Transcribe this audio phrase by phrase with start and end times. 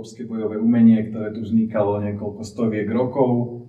[0.00, 3.68] chlopské bojové umenie, ktoré tu vznikalo niekoľko stoviek rokov,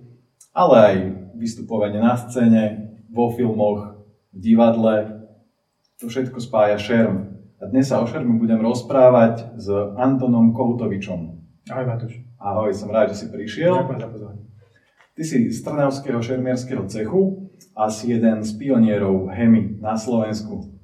[0.56, 0.96] ale aj
[1.36, 4.00] vystupovanie na scéne, vo filmoch,
[4.32, 5.28] v divadle.
[6.00, 7.36] To všetko spája šerm.
[7.60, 9.68] A dnes sa o šermu budem rozprávať s
[10.00, 11.20] Antonom Koutovičom.
[11.68, 12.24] Ahoj Matúš.
[12.40, 13.84] Ahoj, som rád, že si prišiel.
[13.84, 14.42] Ďakujem za pozvanie.
[15.12, 20.80] Ty si z Trnavského šermierského cechu a si jeden z pionierov HEMI na Slovensku.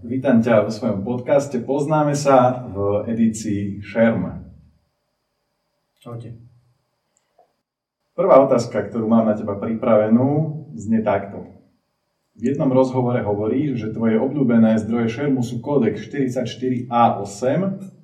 [0.00, 1.60] Vítam ťa vo svojom podcaste.
[1.60, 4.45] Poznáme sa v edícii Šerm.
[6.06, 6.38] Čaute.
[8.14, 11.50] Prvá otázka, ktorú mám na teba pripravenú, znie takto.
[12.38, 17.42] V jednom rozhovore hovoríš, že tvoje obľúbené zdroje šermu sú kódex 44A8,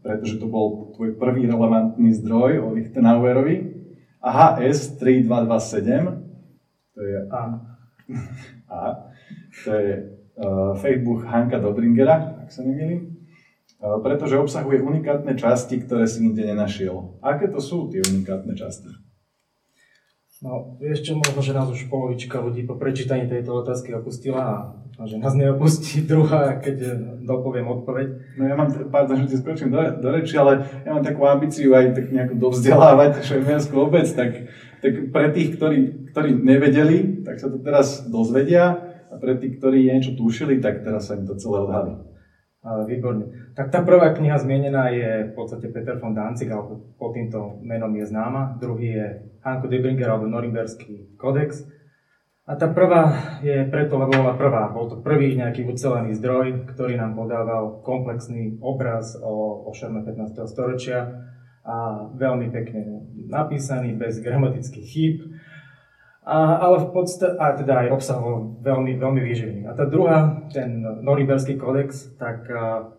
[0.02, 3.70] pretože to bol tvoj prvý relevantný zdroj o Lichtenauerovi,
[4.18, 7.42] a HS 3227, to je A,
[8.82, 9.14] A
[9.62, 9.92] to je
[10.42, 13.11] uh, Facebook Hanka Dobringera, ak sa nemýlim,
[13.82, 17.18] pretože obsahuje unikátne časti, ktoré si nikde nenašiel.
[17.18, 18.94] Aké to sú tie unikátne časti?
[20.42, 25.02] No, vieš čo, možno, že nás už polovička ľudí po prečítaní tejto otázky opustila a
[25.06, 26.90] že nás neopustí druhá, keď eh,
[27.22, 28.06] dopoviem odpoveď.
[28.38, 31.78] No ja mám, pardon, že ti skočím do, do reči, ale ja mám takú ambíciu
[31.78, 34.50] aj tak nejako dovzdelávať šermiarskú obec, tak,
[34.82, 35.78] tak pre tých, ktorí,
[36.10, 41.06] ktorí nevedeli, tak sa to teraz dozvedia a pre tých, ktorí niečo tušili, tak teraz
[41.06, 42.11] sa im to celé odhalí.
[42.62, 43.50] Výborne.
[43.58, 47.90] Tak tá prvá kniha zmienená je v podstate Peter von Danzig, alebo pod týmto menom
[47.98, 48.54] je známa.
[48.62, 49.06] Druhý je
[49.42, 51.66] Hanko Debringer, alebo Norimberský kodex.
[52.46, 54.70] A tá prvá je preto, lebo bola prvá.
[54.70, 60.46] Bol to prvý nejaký ucelený zdroj, ktorý nám podával komplexný obraz o, o šerme 15.
[60.46, 61.18] storočia
[61.66, 65.16] a veľmi pekne napísaný, bez gramatických chýb
[66.22, 69.60] a, ale v podstate, a teda aj obsahovo veľmi, veľmi výživný.
[69.66, 72.94] A tá druhá, ten Norimberský kodex, tak a,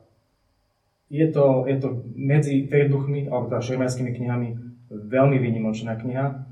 [1.07, 4.59] je to, je to medzi duchmi, alebo teda šermerskými knihami,
[4.91, 6.43] veľmi výnimočná kniha.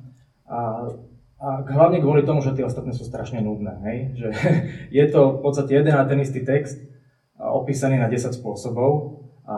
[0.47, 0.59] A,
[1.43, 3.75] a hlavne kvôli tomu, že tie ostatné sú strašne nudné.
[3.83, 3.97] Hej?
[4.15, 4.27] Že
[5.03, 6.79] je to v podstate jeden a ten istý text,
[7.35, 9.57] opísaný na 10 spôsobov a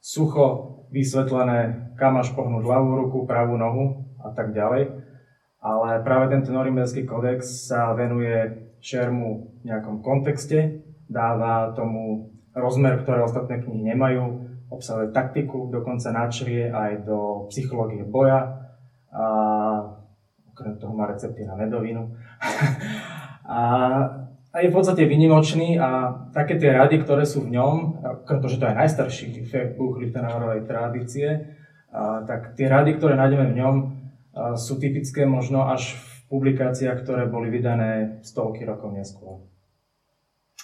[0.00, 5.01] sucho vysvetlené, kam máš pohnúť ľavú ruku, pravú nohu a tak ďalej
[5.62, 13.22] ale práve tento Norimberský kodex sa venuje šermu v nejakom kontexte, dáva tomu rozmer, ktoré
[13.22, 14.42] ostatné knihy nemajú,
[14.74, 18.58] obsahuje taktiku, dokonca načrie aj do psychológie boja
[19.14, 19.24] a
[20.50, 22.10] okrem toho má recepty na medovinu.
[23.46, 23.60] a,
[24.52, 28.66] a je v podstate vynimočný a také tie rady, ktoré sú v ňom, pretože to
[28.66, 29.26] je najstarší
[29.78, 31.28] buch Lichtenauerovej tradície,
[31.94, 33.74] a, tak tie rady, ktoré nájdeme v ňom,
[34.56, 39.44] sú typické možno až v publikáciách, ktoré boli vydané stovky rokov neskôr.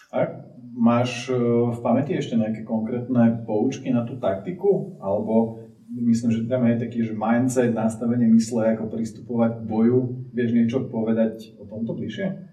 [0.09, 0.41] A
[0.73, 1.37] máš e,
[1.69, 4.97] v pamäti ešte nejaké konkrétne poučky na tú taktiku?
[5.05, 5.61] Alebo
[5.93, 10.01] myslím, že tam je taký, že mindset, nastavenie mysle, ako pristupovať k boju.
[10.33, 12.49] Vieš niečo povedať o tomto bližšie?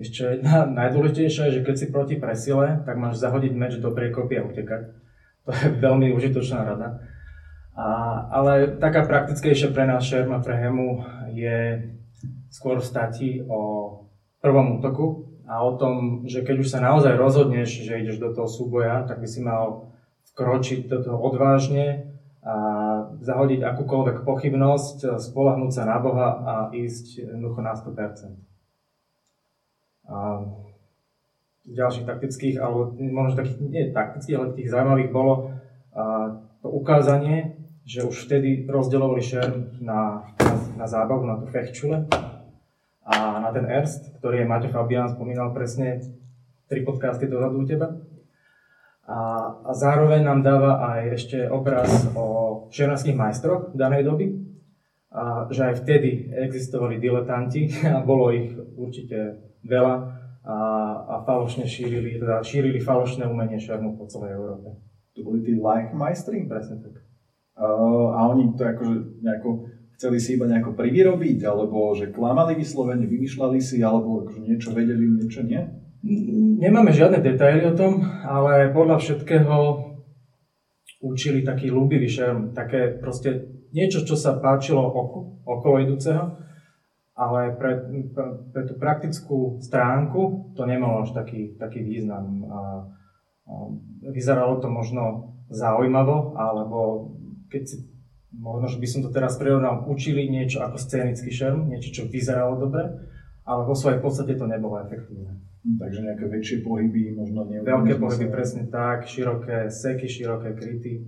[0.00, 4.40] Ešte jedna najdôležitejšia je, že keď si proti presile, tak máš zahodiť meč do priekopy
[4.40, 4.82] a utekať.
[5.44, 7.04] To je veľmi užitočná rada.
[7.74, 7.86] A,
[8.30, 11.02] ale taká praktickejšia pre nás šerma pre Hemu
[11.34, 11.90] je
[12.46, 13.90] skôr v stati o
[14.38, 18.46] prvom útoku a o tom, že keď už sa naozaj rozhodneš, že ideš do toho
[18.46, 19.90] súboja, tak by si mal
[20.32, 22.14] vkročiť do toho odvážne
[22.44, 22.56] a
[23.24, 28.36] zahodiť akúkoľvek pochybnosť, spolahnúť sa na Boha a ísť jednoducho na 100%.
[30.04, 30.44] A
[31.64, 35.56] ďalších taktických, alebo možno takých, nie taktických, ale takých zaujímavých bolo
[36.60, 42.08] to ukázanie, že už vtedy rozdelovali šerm na, na, na zábavu, na tú fechčule
[43.04, 43.14] a
[43.44, 46.00] na ten Erst, ktorý je Maťo Fabián spomínal presne
[46.64, 47.92] tri podcasty dozadu u teba.
[49.04, 49.18] A,
[49.68, 54.32] a zároveň nám dáva aj ešte obraz o šermských majstroch danej doby,
[55.14, 59.94] a že aj vtedy existovali diletanti a bolo ich určite veľa
[60.44, 60.56] a,
[61.04, 64.72] a falošne šírili, teda šírili falošné umenie šermu po celej Európe.
[65.14, 66.48] To boli tí Leichmeistri?
[66.48, 67.13] Presne tak
[67.58, 73.58] a oni to akože nejako chceli si iba nejako privyrobiť, alebo že klamali vyslovene, vymýšľali
[73.62, 75.62] si, alebo akože niečo vedeli, niečo nie?
[76.60, 79.56] Nemáme žiadne detaily o tom, ale podľa všetkého
[81.00, 86.36] učili taký ľúbivý šerm, také proste niečo, čo sa páčilo oku, okolo idúceho,
[87.14, 87.72] ale pre,
[88.10, 92.42] pre, pre tú praktickú stránku to nemalo až taký, taký význam.
[92.50, 92.58] A,
[93.46, 93.52] a
[94.10, 96.78] vyzeralo to možno zaujímavo, alebo
[97.54, 97.76] keď si,
[98.34, 102.58] možno, že by som to teraz prirovnal, učili niečo ako scénický šerm, niečo, čo vyzeralo
[102.58, 103.06] dobre,
[103.46, 105.38] ale vo svojej podstate to nebolo efektívne.
[105.62, 107.62] Hm, takže nejaké väčšie pohyby, možno nie.
[107.62, 111.06] Veľké pohyby, presne tak, široké seky, široké kryty.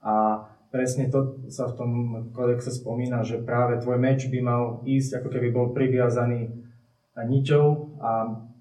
[0.00, 1.90] A presne to sa v tom
[2.30, 6.54] kodexe spomína, že práve tvoj meč by mal ísť, ako keby bol priviazaný
[7.18, 8.10] niťou a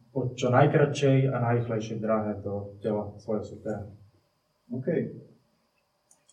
[0.09, 3.85] po čo najkračšej a najrychlejšej dráhe do tela svojho supera.
[4.73, 4.87] OK.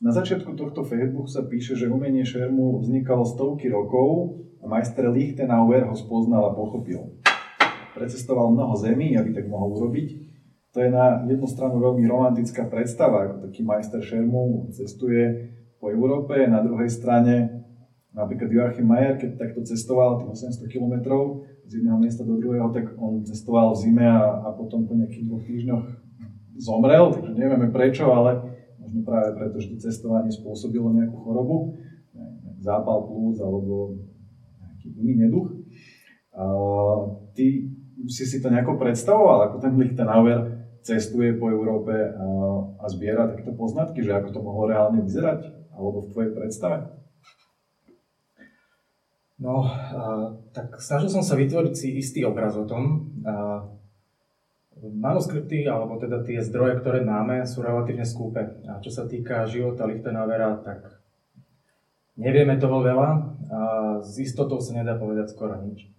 [0.05, 5.89] Na začiatku tohto Facebook sa píše, že umenie šermu vznikalo stovky rokov a majster Lichtenauer
[5.89, 7.17] ho spoznal a pochopil.
[7.97, 10.27] Precestoval mnoho zemí, aby tak mohol urobiť
[10.77, 16.37] to je na jednu stranu veľmi romantická predstava, ako taký majster šermu cestuje po Európe,
[16.45, 17.65] na druhej strane
[18.13, 20.95] napríklad Joachim Mayer, keď takto cestoval tých 800 km
[21.65, 25.25] z jedného miesta do druhého, tak on cestoval v zime a, a potom po nejakých
[25.33, 25.85] dvoch týždňoch
[26.61, 28.56] zomrel, takže nevieme prečo, ale
[28.87, 31.75] možno práve preto, že to cestovanie spôsobilo nejakú chorobu,
[32.63, 33.99] zápal plúc alebo
[34.63, 35.51] nejaký iný neduch.
[37.35, 37.47] Ty
[38.07, 44.07] si si to nejako predstavoval, ako ten Lichtenauer cestuje po Európe a, zbiera takéto poznatky,
[44.07, 45.43] že ako to mohlo reálne vyzerať,
[45.75, 46.87] alebo v tvojej predstave?
[49.43, 49.67] No,
[50.55, 53.11] tak snažil som sa vytvoriť si istý obraz o tom.
[54.93, 58.63] Manuskripty, alebo teda tie zdroje, ktoré máme, sú relatívne skúpe.
[58.67, 61.03] A čo sa týka života Lichtenauera, tak
[62.15, 63.09] nevieme toho veľa
[63.47, 63.61] a
[64.03, 65.97] s istotou sa nedá povedať skoro nič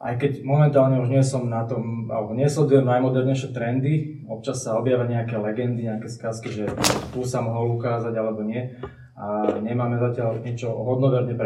[0.00, 5.04] aj keď momentálne už nie som na tom, alebo nesledujem najmodernejšie trendy, občas sa objavia
[5.04, 6.64] nejaké legendy, nejaké skazky, že
[7.12, 8.80] tu sa mohol ukázať alebo nie.
[9.20, 11.36] A nemáme zatiaľ niečo hodnoverne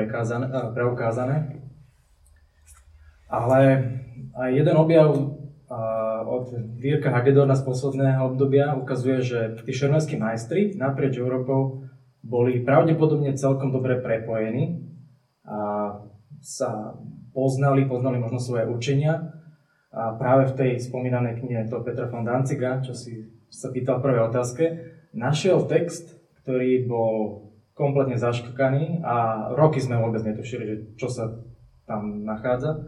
[0.70, 1.58] preukázané.
[3.26, 3.60] Ale
[4.38, 5.10] aj jeden objav
[6.22, 11.82] od Dírka Hagedorna z posledného obdobia ukazuje, že tí šermerskí majstri naprieč Európou
[12.22, 14.86] boli pravdepodobne celkom dobre prepojení
[15.44, 15.58] a
[16.40, 16.94] sa
[17.34, 19.34] poznali, poznali možno svoje učenia.
[19.94, 24.04] A práve v tej spomínanej knihe to Petra von Danziga, čo si sa pýtal v
[24.10, 24.64] prvej otázke,
[25.14, 31.30] našiel text, ktorý bol kompletne zaškrkaný a roky sme vôbec netušili, že čo sa
[31.86, 32.86] tam nachádza.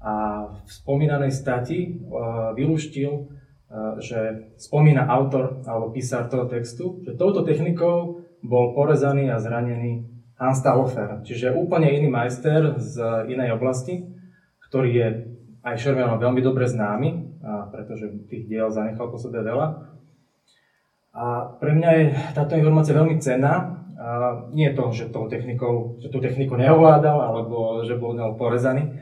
[0.00, 7.16] A v spomínanej stati uh, vylúštil, uh, že spomína autor alebo písar toho textu, že
[7.16, 10.06] touto technikou bol porezaný a zranený
[10.36, 13.00] Hans Talofer, čiže úplne iný majster z
[13.32, 14.04] inej oblasti,
[14.68, 15.08] ktorý je
[15.64, 17.40] aj Shermanom veľmi dobre známy,
[17.72, 19.96] pretože tých diel zanechal po sebe veľa.
[21.16, 22.04] A pre mňa je
[22.36, 23.80] táto informácia veľmi cenná.
[24.52, 28.92] Nie to, že, tou technikou, že tú techniku neovládal, alebo že bol ňou porezaný,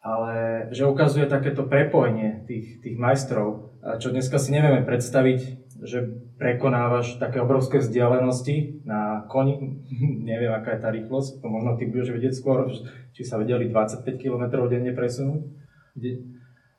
[0.00, 5.40] ale že ukazuje takéto prepojenie tých, tých majstrov, čo dneska si nevieme predstaviť,
[5.80, 5.98] že
[6.36, 9.84] prekonávaš také obrovské vzdialenosti na koni,
[10.30, 12.68] neviem aká je tá rýchlosť, to možno ty budeš vedieť skôr,
[13.12, 15.40] či sa vedeli 25 km denne presunúť.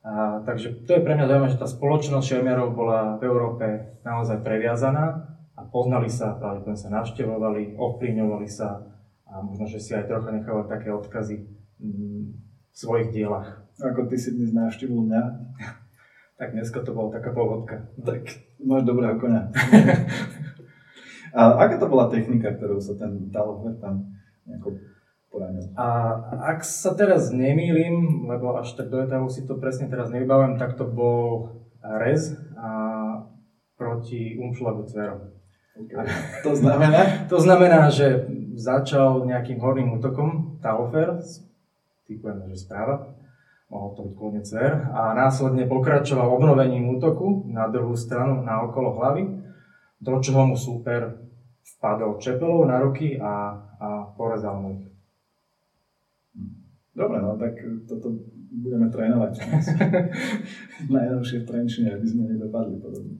[0.02, 3.66] A, takže to je pre mňa zaujímavé, že tá spoločnosť šermiarov bola v Európe
[4.02, 8.82] naozaj previazaná a poznali sa, práve sa navštevovali, ovplyvňovali sa
[9.30, 11.46] a možno, že si aj trocha nechávali také odkazy
[11.78, 13.68] mm, v svojich dielach.
[13.82, 15.24] Ako ty si dnes navštívil mňa,
[16.40, 17.92] tak dneska to bola taká pohodka.
[18.00, 18.24] Tak
[18.64, 19.52] máš dobrého konia.
[21.38, 24.10] a aká to bola technika, ktorou sa ten Talofer tam
[24.48, 24.80] nejako
[25.30, 25.66] poranil?
[25.76, 25.88] A
[26.56, 30.80] ak sa teraz nemýlim, lebo až tak do etavu si to presne teraz nevybavujem, tak
[30.80, 31.52] to bol
[31.82, 32.70] rez a
[33.76, 35.34] proti umšlagu cverom.
[35.72, 36.06] Okay.
[36.46, 37.26] To znamená?
[37.32, 41.18] to znamená, že začal nejakým horným útokom Talofer,
[42.12, 43.15] typujem, že správa,
[43.72, 49.00] mohol to byť kľudne cver, a následne pokračoval obnovením útoku na druhú stranu, na okolo
[49.00, 49.24] hlavy,
[50.03, 51.24] do čoho mu súper
[51.77, 53.88] vpadol čepelou na ruky a, a
[54.20, 54.91] porezal mu ich.
[56.91, 57.56] Dobre, no tak
[57.88, 58.12] toto
[58.51, 59.34] budeme trénovať.
[60.96, 63.15] Najnovšie v Trenčine, aby sme nedopadli podobne.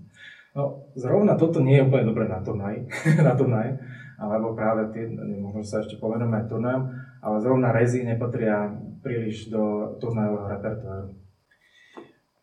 [0.52, 2.84] No, zrovna toto nie je úplne dobré na turnaj,
[3.28, 3.80] na turnaj,
[4.20, 5.08] alebo práve tie,
[5.40, 6.84] možno sa ešte povenujeme aj turnajom,
[7.22, 8.74] ale zrovna rezy nepatria
[9.06, 11.10] príliš do turnajového repertoáru.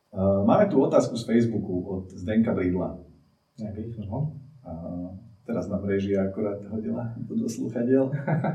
[0.09, 2.97] Uh, máme tu otázku z Facebooku od Zdenka Bridla.
[3.59, 4.39] Nejaký, no.
[4.63, 5.13] Uh,
[5.45, 8.09] teraz nám režia akorát hodila do sluchadiel.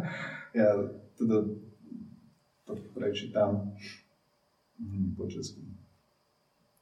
[0.57, 0.69] ja
[1.19, 1.37] teda
[2.63, 3.75] to prečítam
[4.79, 5.61] hm, po česku.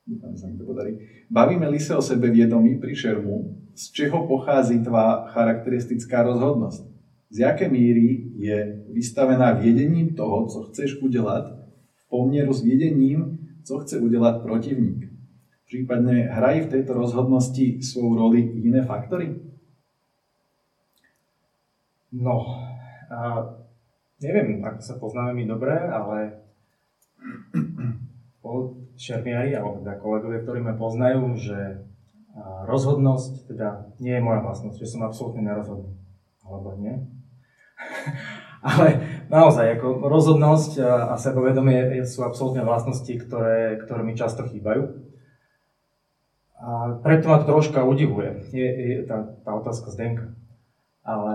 [0.05, 0.97] Dúfam, sa mi to podarí.
[1.29, 6.90] Bavíme li sa o sebe viedomí pri šermu, z čeho pochází tvá charakteristická rozhodnosť?
[7.31, 11.55] Z jaké míry je vystavená viedením toho, co chceš udelať,
[11.95, 15.07] v poměru s viedením, co chce udelať protivník.
[15.71, 19.39] Prípadne hrají v tejto rozhodnosti svoju roli iné faktory?
[22.11, 22.43] No,
[23.07, 23.47] a
[24.19, 26.43] neviem, ako sa poznáme my dobre, ale
[29.01, 31.87] šermiari, alebo teda kolegovia, ktorí ma poznajú, že
[32.67, 35.95] rozhodnosť teda nie je moja vlastnosť, že som absolútne nerozhodný
[36.45, 36.99] alebo nie.
[38.67, 38.85] Ale
[39.33, 45.01] naozaj, ako rozhodnosť a, a sebavedomie sú absolútne vlastnosti, ktoré, ktoré mi často chýbajú.
[46.61, 50.29] A preto ma to troška udivuje, je, je tá, tá otázka Zdenka.
[51.01, 51.33] Ale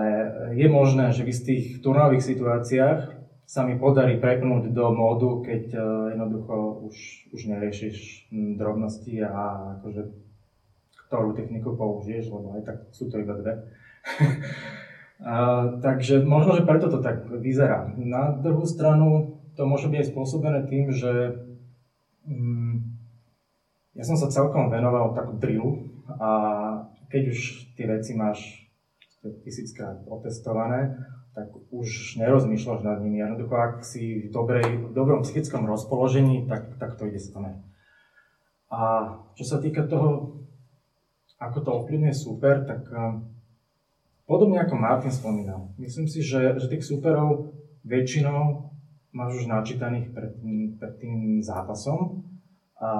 [0.55, 3.00] je možné, že v istých turnových situáciách
[3.47, 5.83] sa mi podarí prepnúť do módu, keď uh,
[6.15, 6.97] jednoducho už,
[7.35, 10.03] už neriešiš hm, drobnosti a akože
[11.07, 13.55] ktorú techniku použiješ, lebo aj tak sú to iba dve.
[15.80, 17.88] takže možno, že preto to tak vyzerá.
[17.96, 21.40] Na druhú stranu to môže byť spôsobené tým, že
[22.28, 22.85] um,
[23.96, 25.88] ja som sa celkom venoval takú drillu
[26.20, 26.30] a
[27.08, 27.38] keď už
[27.80, 28.68] tie veci máš
[29.25, 31.00] tisíckrát otestované,
[31.32, 33.20] tak už nerozmýšľaš nad nimi.
[33.20, 37.61] Jednoducho, ak si v, dobrej, v dobrom psychickom rozpoložení, tak, tak to ide samé.
[38.73, 40.40] A čo sa týka toho,
[41.37, 42.88] ako to ovplyvňuje super, tak
[44.26, 47.56] podobne ako Martin spomínal, myslím si, že, že tých superov
[47.87, 48.75] väčšinou
[49.14, 52.26] máš už načítaných pred tým, pred tým zápasom
[52.76, 52.90] a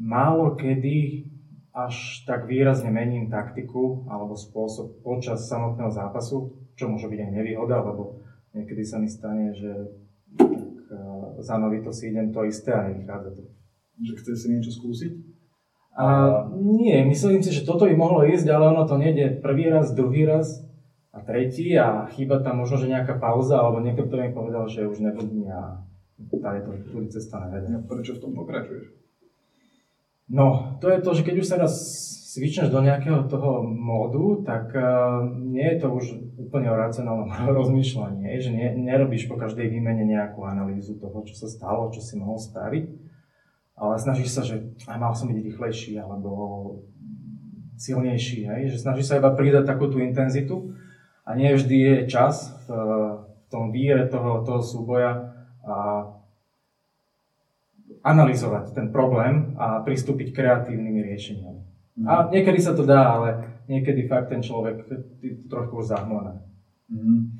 [0.00, 1.28] málo kedy
[1.74, 7.82] až tak výrazne mením taktiku alebo spôsob počas samotného zápasu, čo môže byť aj nevýhoda,
[7.82, 8.22] lebo
[8.54, 9.90] niekedy sa mi stane, že
[10.38, 13.42] tak, uh, za to si idem to isté a nevychádza to.
[14.06, 15.33] Že chce si niečo skúsiť?
[15.94, 16.06] A,
[16.58, 20.26] nie, myslím si, že toto by mohlo ísť, ale ono to nejde prvý raz, druhý
[20.26, 20.66] raz
[21.14, 24.90] a tretí a chýba tam možno, že nejaká pauza, alebo niekto, kto mi povedal, že
[24.90, 25.86] už nebudí a
[26.42, 27.78] tá je to tu cesta nevedia.
[27.78, 28.90] No, prečo v tom pokračuješ?
[30.30, 31.74] No, to je to, že keď už sa raz
[32.34, 37.30] svičneš do nejakého toho módu, tak uh, nie je to už úplne o racionálnom
[37.62, 42.18] rozmýšľaní, že ne, nerobíš po každej výmene nejakú analýzu toho, čo sa stalo, čo si
[42.18, 42.84] mohol spraviť,
[43.74, 46.30] ale snažíš sa, že aj mal som byť rýchlejší alebo
[47.74, 48.62] silnejší, hej?
[48.70, 50.78] že snažíš sa iba pridať takú tú intenzitu
[51.26, 56.06] a nie vždy je čas v, v tom víre toho, toho súboja a
[58.04, 61.62] analyzovať ten problém a pristúpiť kreatívnymi riešeniami.
[62.04, 62.06] Mm.
[62.06, 63.28] A niekedy sa to dá, ale
[63.64, 64.84] niekedy fakt ten človek
[65.24, 66.44] je trošku už zahmlené.
[66.92, 67.32] Mm.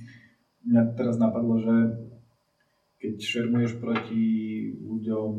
[0.64, 1.74] Mňa teraz napadlo, že
[3.04, 4.24] keď šermuješ proti
[4.80, 5.30] ľuďom,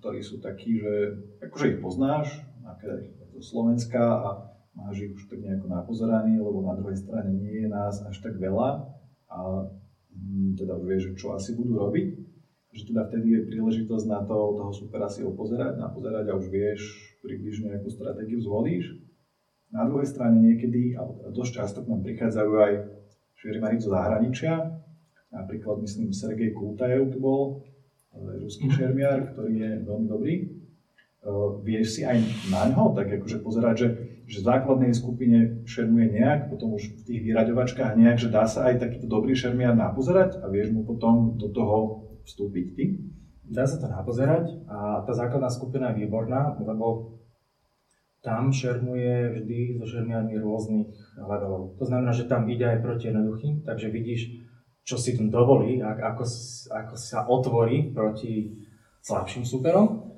[0.00, 1.12] ktorí sú takí, že
[1.44, 3.04] akože ich poznáš, napríklad
[3.36, 4.28] zo Slovenska a
[4.72, 8.16] máš ich už tak nejako na pozeraní, lebo na druhej strane nie je nás až
[8.24, 8.88] tak veľa
[9.28, 9.38] a
[10.08, 12.08] mm, teda vieš, čo asi budú robiť,
[12.72, 16.80] že teda vtedy je príležitosť na to, toho supera si opozerať, napozerať a už vieš
[17.20, 18.88] približne, akú stratégiu zvolíš.
[19.68, 22.72] Na druhej strane niekedy, alebo teda dosť často k nám prichádzajú aj
[23.36, 24.81] šermári zo zahraničia,
[25.32, 27.42] napríklad myslím Sergej Kultajev tu bol,
[28.14, 28.74] ruský mhm.
[28.76, 30.34] šermiar, ktorý je veľmi dobrý.
[31.22, 32.18] Uh, vieš si aj
[32.50, 33.88] na ňo tak akože pozerať, že,
[34.26, 38.66] že v základnej skupine šermuje nejak, potom už v tých vyraďovačkách nejak, že dá sa
[38.66, 42.84] aj takýto dobrý šermiar napozerať a vieš mu potom do toho vstúpiť ty?
[43.46, 47.22] Dá sa to napozerať a tá základná skupina je výborná, lebo
[48.18, 50.90] tam šermuje vždy so šermiami rôznych
[51.22, 51.78] levelov.
[51.78, 54.41] To znamená, že tam ide aj proti jednoduchým, takže vidíš,
[54.82, 56.24] čo si tam dovolí, ako,
[56.70, 58.58] ako sa otvorí proti
[59.02, 60.10] slabším superom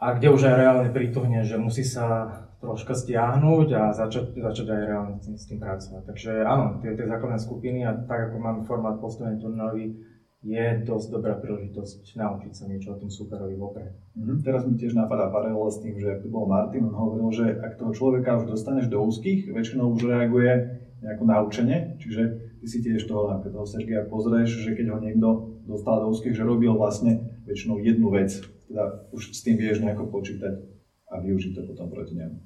[0.00, 2.28] a kde už aj reálne prituhne, že musí sa
[2.62, 6.02] troška stiahnuť a začať, začať aj reálne s tým pracovať.
[6.06, 9.98] Takže áno, tie, tie základné skupiny a tak ako máme formát postavený turnový,
[10.42, 13.94] je dosť dobrá príležitosť naučiť sa niečo o tom superovi vopred.
[14.18, 14.42] Mm-hmm.
[14.42, 17.78] Teraz mi tiež napadá paralela s tým, že tu bol Martin, on hovoril, že ak
[17.78, 23.10] toho človeka už dostaneš do úzkých, väčšinou už reaguje nejako naučenie, čiže ty si tiež
[23.10, 27.42] toho, napríklad toho Sergeja pozrieš, že keď ho niekto dostal do úzkých, že robil vlastne
[27.42, 28.38] väčšinou jednu vec,
[28.70, 30.62] teda už s tým vieš nejako počítať
[31.10, 32.38] a využiť to potom proti nemu.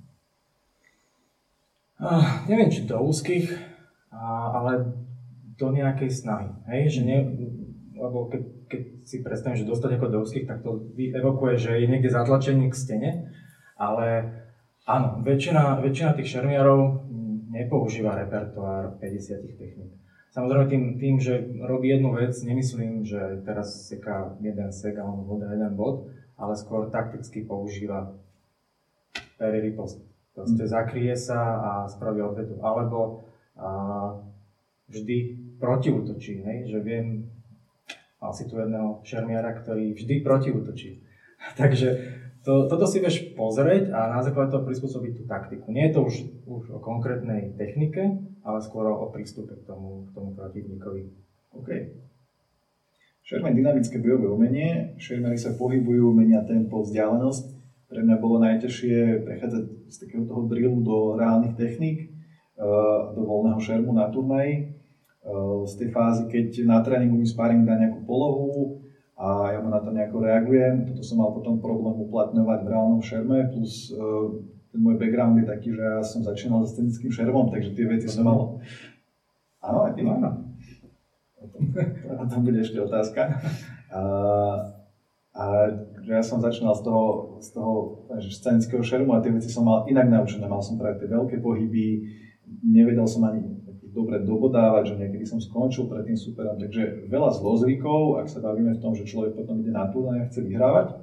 [2.00, 3.52] Uh, neviem, či do úzkých,
[4.56, 4.96] ale
[5.60, 6.48] do nejakej snahy.
[6.72, 6.96] Hej?
[6.96, 7.16] Že ne,
[8.00, 8.42] lebo keď,
[8.72, 12.72] keď si predstavím, že dostať ako do úzkých, tak to evokuje, že je niekde zatlačený
[12.72, 13.10] k stene,
[13.76, 14.32] ale
[14.88, 17.04] áno, väčšina, väčšina tých šermiarov
[17.52, 20.05] nepoužíva repertoár 50 techník.
[20.36, 25.48] Samozrejme tým, tým, že robí jednu vec, nemyslím, že teraz seká jeden sek alebo voda
[25.48, 28.12] jeden bod, ale skôr takticky používa
[29.40, 30.04] Perry ripost.
[30.36, 30.70] Proste mm.
[30.70, 32.60] zakrie sa a spraví odvetu.
[32.60, 33.24] Alebo
[33.56, 34.20] a,
[34.92, 35.16] vždy
[35.56, 36.68] protiútočí, hej?
[36.68, 37.32] že viem
[38.16, 41.04] Mal si tu jedného šermiara, ktorý vždy protiútočí.
[41.60, 41.88] Takže
[42.42, 45.68] to, toto si vieš pozrieť a na základe toho prispôsobiť tú taktiku.
[45.70, 50.10] Nie je to už, už o konkrétnej technike, ale skôr o prístupe k tomu, k
[50.14, 51.10] tomu protivníkovi.
[51.58, 51.70] OK.
[53.26, 54.94] Šermen dynamické bojové umenie.
[55.02, 57.58] Šermery sa pohybujú, menia tempo, vzdialenosť.
[57.90, 62.14] Pre mňa bolo najťažšie prechádzať z takého toho drillu do reálnych techník.
[62.56, 64.72] do voľného šermu na turnaji.
[65.66, 68.80] Z tej fázy, keď na tréningu mi sparring dá nejakú polohu
[69.18, 70.86] a ja mu na to nejako reagujem.
[70.88, 73.90] Toto som mal potom problém uplatňovať v reálnom šerme, plus
[74.76, 78.12] ten môj background je taký, že ja som začínal so scenickým šermom, takže tie veci
[78.12, 78.60] som mal...
[79.64, 80.52] Áno, aj ty áno.
[82.20, 83.40] O tom bude ešte otázka.
[83.88, 84.02] A,
[85.32, 85.44] a
[86.04, 87.04] ja som začínal z toho,
[87.40, 87.72] z toho
[88.20, 90.44] scenického šermu a tie veci som mal inak naučené.
[90.44, 92.12] Mal som práve tie veľké pohyby,
[92.68, 93.40] nevedel som ani
[93.96, 96.60] dobre dobodávať, že niekedy som skončil pred tým superom.
[96.60, 100.28] Takže veľa zlozvykov, ak sa bavíme v tom, že človek potom ide na turnaj a
[100.28, 101.00] chce vyhrávať.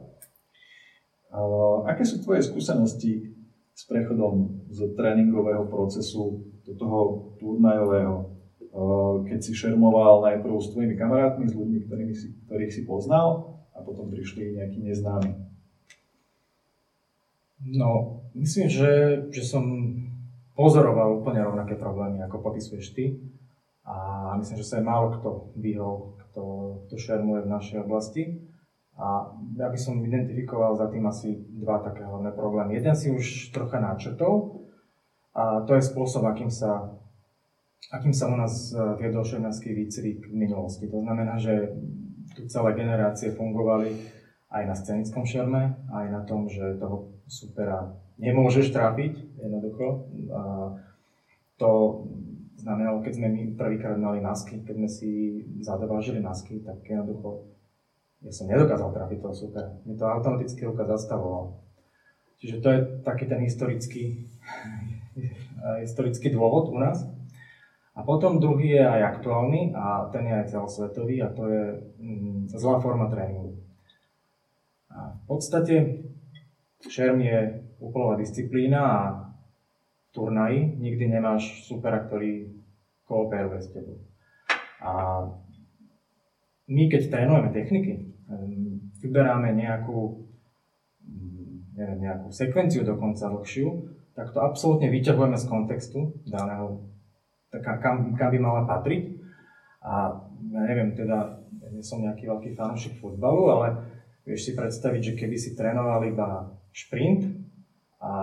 [1.34, 3.34] Uh, aké sú tvoje skúsenosti
[3.74, 7.00] s prechodom z tréningového procesu do toho
[7.42, 8.30] turnajového?
[8.74, 13.60] Uh, keď si šermoval najprv s tvojimi kamarátmi, s ľuďmi, ktorými si, ktorých si poznal
[13.74, 15.54] a potom prišli nejakí neznámi.
[17.64, 18.92] No, myslím, že,
[19.30, 19.64] že som
[20.58, 23.06] pozoroval úplne rovnaké problémy, ako popisuješ ty.
[23.84, 26.44] A myslím, že sa aj málo kto vyhol, kto,
[26.88, 28.24] kto šermuje v našej oblasti.
[28.94, 29.26] A
[29.58, 32.78] ja by som identifikoval za tým asi dva také hlavné problémy.
[32.78, 34.64] Jeden si už trocha načrtol,
[35.34, 36.94] a to je spôsob, akým sa,
[37.90, 40.86] akým sa u nás e, viedol šernársky výcvik v minulosti.
[40.94, 41.74] To znamená, že
[42.38, 43.98] tu celé generácie fungovali
[44.54, 50.06] aj na scenickom šerme, aj na tom, že toho supera nemôžeš trápiť, jednoducho.
[50.30, 50.42] A
[51.58, 51.70] to
[52.62, 55.10] znamenalo, keď sme my prvýkrát mali masky, keď sme si
[55.66, 57.53] zadovážili masky, tak jednoducho
[58.24, 59.70] ja som nedokázal trafiť toho supera.
[59.84, 61.60] Mi to automaticky ruka zastavovala.
[62.40, 64.04] Čiže to je taký ten historický,
[65.84, 67.04] historický dôvod u nás.
[67.94, 71.64] A potom druhý je aj aktuálny a ten je aj celosvetový a to je
[72.02, 73.60] mm, zlá forma tréningu.
[74.90, 75.76] A v podstate
[76.90, 79.02] šerm je úkolová disciplína a
[80.10, 82.50] turnaji nikdy nemáš supera, ktorý
[83.06, 84.02] kooperuje s tebou.
[84.82, 84.92] A
[86.68, 88.13] my, keď trénujeme techniky,
[89.02, 90.28] vyberáme nejakú,
[91.04, 93.68] mm, neviem, nejakú sekvenciu dokonca dlhšiu,
[94.14, 96.86] tak to absolútne vyťahujeme z kontextu daného,
[97.50, 99.18] kam, kam by mala patriť.
[99.84, 100.22] A
[100.54, 103.68] ja neviem, teda, nie som nejaký veľký fanúšik futbalu, ale
[104.24, 107.44] vieš si predstaviť, že keby si trénoval iba šprint,
[108.04, 108.14] a,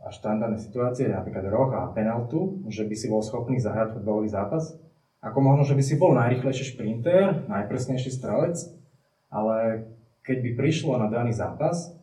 [0.00, 4.72] a štandardné situácie, napríklad roh a penaltu, že by si bol schopný zahrať futbalový zápas.
[5.20, 8.56] Ako možno, že by si bol najrychlejší šprinter, najpresnejší strelec,
[9.30, 9.88] ale
[10.26, 11.94] keď by prišlo na daný zápas,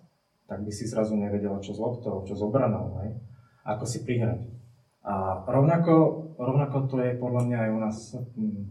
[0.48, 3.16] tak by si zrazu nevedel, čo s loptou, čo s obranou, hej?
[3.64, 4.44] ako si prihrať.
[5.04, 5.96] A rovnako,
[6.40, 8.64] rovnako to je podľa mňa aj u nás hm,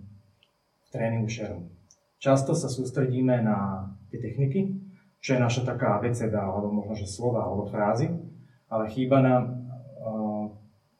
[0.80, 1.68] v tréningu šeru.
[2.22, 4.72] Často sa sústredíme na tie techniky,
[5.18, 8.10] čo je naša taká veceda, alebo možno, že slova, alebo frázy,
[8.70, 10.46] ale chýba nám uh,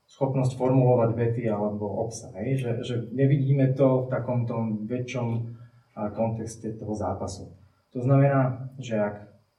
[0.07, 2.35] schopnosť formulovať vety alebo obsah.
[2.35, 5.57] Že, že nevidíme to v takom tom väčšom
[5.95, 7.53] kontexte toho zápasu.
[7.93, 9.17] To znamená, že ak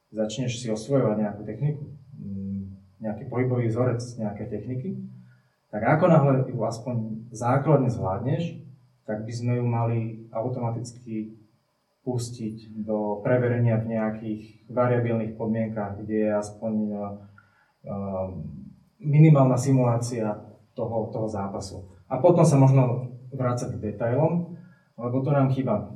[0.10, 1.84] začneš si osvojovať nejakú techniku,
[2.17, 4.89] um, nejaký pohybový vzorec nejakej techniky,
[5.69, 6.96] tak ako náhle ju aspoň
[7.34, 8.62] základne zvládneš,
[9.10, 11.38] tak by sme ju mali automaticky
[12.04, 16.98] pustiť do preverenia v nejakých variabilných podmienkach, kde je aspoň uh,
[17.88, 18.28] uh,
[19.00, 20.36] minimálna simulácia
[20.74, 21.89] toho, toho zápasu.
[22.10, 24.54] A potom sa možno vrácať k detailom,
[24.97, 25.89] lebo to nám chýba.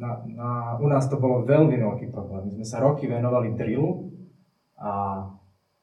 [0.00, 2.48] Na, na, u nás to bolo veľmi veľký problém.
[2.48, 4.08] My sme sa roky venovali drillu
[4.80, 5.24] a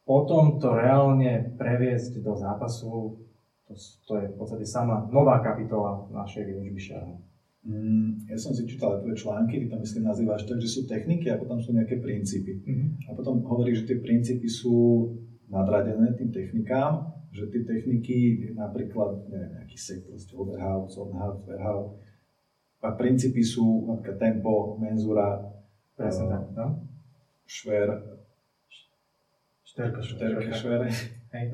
[0.08, 3.22] potom to reálne previesť do zápasu,
[3.68, 3.74] to,
[4.08, 7.28] to je v podstate sama nová kapitola našej výučby šarmu.
[7.68, 11.28] Mm, ja som si čítal tvoje články, ty tam myslím nazývaš tak, že sú techniky
[11.28, 12.64] a potom sú nejaké princípy.
[12.64, 13.12] Mm-hmm.
[13.12, 15.12] A potom hovoríš, že tie princípy sú
[15.52, 19.76] nadradené tým technikám, že tie techniky, napríklad, neviem, nejaký
[20.08, 22.00] proste overhaul, zonhaul, verhaul,
[22.82, 25.42] a princípy sú napríklad tempo, menzura,
[25.98, 26.68] Presne tak, no?
[27.50, 27.90] šver,
[29.66, 30.86] šterka, šterka, šver,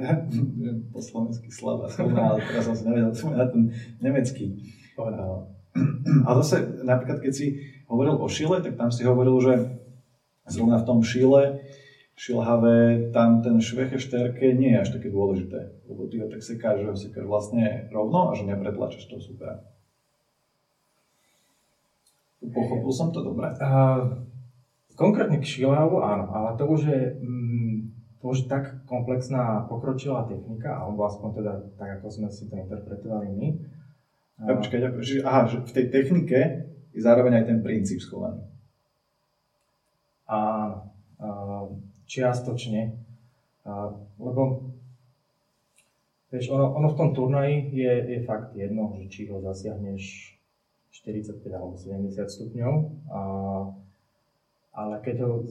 [0.94, 3.72] po slovensky slava, ale teraz som si nevedel na ten
[4.04, 4.60] nemecký.
[5.00, 5.48] Povedal.
[6.28, 7.56] A zase napríklad, keď si
[7.88, 9.54] hovoril o šile, tak tam si hovoril, že
[10.52, 11.64] zrovna v tom šile,
[12.20, 16.84] šilhavé, tam ten šveche šterke nie je až také dôležité, lebo ty ho tak sekáš,
[16.84, 19.73] že ho sekáš vlastne rovno a že nepretlačaš to super.
[22.52, 23.48] Pochopil som to dobre?
[23.62, 24.20] Uh,
[25.00, 27.76] konkrétne k šilhavu áno, ale to už je mm,
[28.20, 33.28] to už tak komplexná pokročilá technika, alebo aspoň teda tak, ako sme si to interpretovali
[33.32, 33.48] my,
[34.44, 36.40] ja, počkaj, že, aha, že v tej technike
[36.92, 38.44] je zároveň aj ten princíp schovaný.
[40.28, 40.92] Áno,
[42.10, 42.98] čiastočne.
[44.20, 44.74] Lebo
[46.34, 50.33] Vieš, ono, ono v tom turnaji je, je fakt jedno, že či ho zasiahneš
[50.94, 52.74] 45 alebo 70 stupňov,
[53.10, 53.22] a,
[54.78, 55.42] ale, keď ho,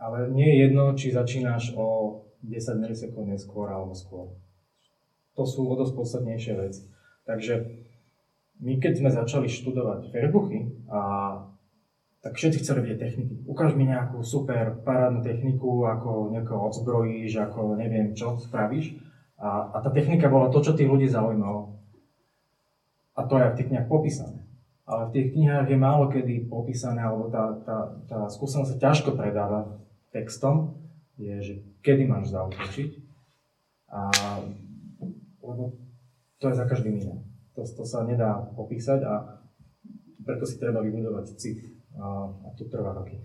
[0.00, 4.32] ale nie je jedno, či začínaš o 10 milisekúnd neskôr alebo skôr.
[5.36, 6.88] To sú o dosť podstatnejšie veci.
[7.28, 7.54] Takže
[8.64, 11.00] my keď sme začali študovať Fairbuchy, a,
[12.24, 13.34] tak všetci chceli vidieť techniky.
[13.46, 18.96] Ukáž mi nejakú super parádnu techniku, ako niekoho odzbrojíš, ako neviem čo spravíš.
[19.36, 21.76] A, a tá technika bola to, čo tých ľudí zaujímalo.
[23.14, 24.45] A to je v tých knihách popísané.
[24.86, 29.18] Ale v tých knihách je málo kedy popísané, alebo tá, tá, tá skúsenosť sa ťažko
[29.18, 29.82] predáva
[30.14, 30.78] textom,
[31.18, 32.90] je, že kedy máš zautočiť.
[33.90, 34.10] A,
[35.42, 35.74] lebo
[36.38, 37.18] to je za každým iné.
[37.58, 39.42] To, to sa nedá popísať a
[40.22, 41.66] preto si treba vybudovať cit.
[41.98, 43.18] A, a to trvá roky.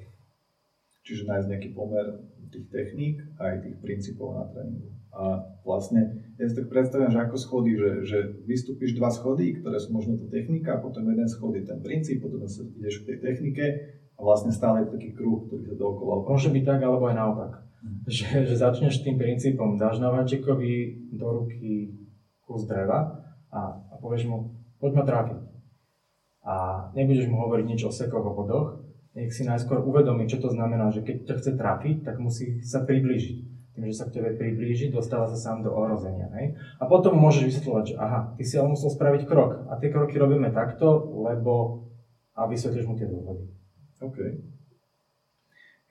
[1.05, 5.00] Čiže nájsť nejaký pomer tých techník a aj tých princípov na tréningu.
[5.11, 9.75] A vlastne, ja si tak predstavím, že ako schody, že, že vystúpiš dva schody, ktoré
[9.75, 13.17] sú možno tá technika, potom jeden schod je ten princíp, potom sa ideš k tej
[13.19, 13.65] technike
[14.15, 16.23] a vlastne stále je taký kruh, ktorý sa dookola.
[16.23, 17.51] Môže byť tak, alebo aj naopak.
[17.83, 17.99] Hm.
[18.07, 21.91] Že, že začneš tým princípom, dáš nováčikovi do ruky
[22.47, 23.19] kus dreva
[23.51, 25.39] a, a povieš mu, poď ma trápiť.
[26.41, 26.53] A
[26.95, 28.79] nebudeš mu hovoriť nič o sekoch, o bodoch,
[29.11, 32.87] nech si najskôr uvedomí, čo to znamená, že keď ťa chce trafiť, tak musí sa
[32.87, 33.50] priblížiť
[33.81, 36.29] tým, že sa k tebe priblíži, dostáva sa sám do ohrozenia.
[36.37, 36.53] Hej?
[36.77, 40.21] A potom môžeš vysvetľovať, že aha, ty si ale musel spraviť krok a tie kroky
[40.21, 41.81] robíme takto, lebo
[42.37, 43.43] a vysvetlíš mu tie dôvody.
[44.01, 44.17] OK.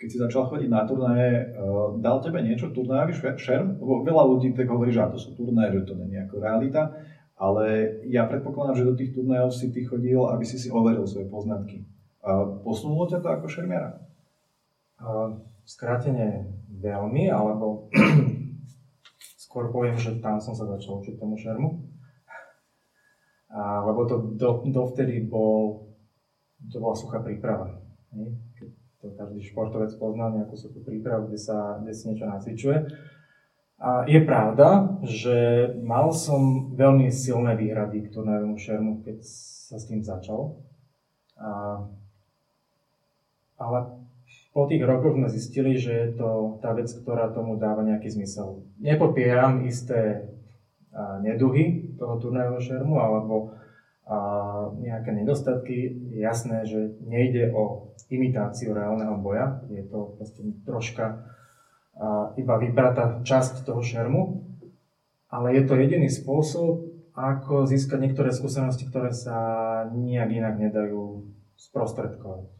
[0.00, 3.76] Keď si začal chodiť na turnaje, uh, dal tebe niečo turnajový šerm?
[3.76, 6.96] Lebo veľa ľudí tak hovorí, že to sú turnaje, že to je ako realita,
[7.36, 11.28] ale ja predpokladám, že do tých turnajov si ty chodil, aby si si overil svoje
[11.28, 11.84] poznatky.
[12.64, 14.00] Posunulo ťa to ako šermiara?
[15.00, 16.50] Uh, skrátene
[16.82, 17.86] veľmi, alebo
[19.46, 21.86] skôr poviem, že tam som sa začal učiť tomu šermu.
[23.50, 25.86] A, lebo to do, dovtedy bol,
[26.70, 27.78] to bola suchá príprava.
[28.58, 32.78] Keď to každý športovec pozná nejakú suchú prípravu, kde sa, kde si niečo nacvičuje.
[33.80, 39.88] A je pravda, že mal som veľmi silné výhrady k turnajovému šermu, keď sa s
[39.88, 40.60] tým začal.
[41.40, 41.80] A,
[43.56, 43.78] ale
[44.50, 48.66] po tých rokoch sme zistili, že je to tá vec, ktorá tomu dáva nejaký zmysel.
[48.82, 50.26] Nepopieram isté
[51.22, 53.54] neduhy toho turnajového šermu alebo
[54.82, 55.94] nejaké nedostatky.
[56.18, 61.22] Jasné, že nejde o imitáciu reálneho boja, je to proste troška
[62.34, 64.42] iba vybratá časť toho šermu,
[65.30, 69.38] ale je to jediný spôsob, ako získať niektoré skúsenosti, ktoré sa
[69.94, 71.22] nijak inak nedajú
[71.54, 72.59] sprostredkovať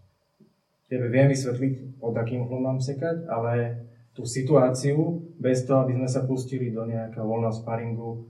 [0.90, 6.08] tebe viem vysvetliť, pod akým uhlom mám sekať, ale tú situáciu, bez toho, aby sme
[6.10, 8.26] sa pustili do nejakého voľného sparingu,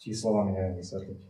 [0.00, 1.20] ti slovami neviem vysvetliť.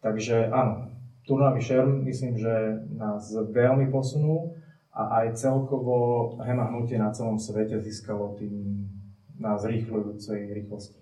[0.00, 0.88] Takže áno,
[1.28, 4.56] turnový šerm myslím, že nás veľmi posunul
[4.94, 8.88] a aj celkovo hema hnutie na celom svete získalo tým
[9.36, 10.98] na zrýchľujúcej rýchlosti.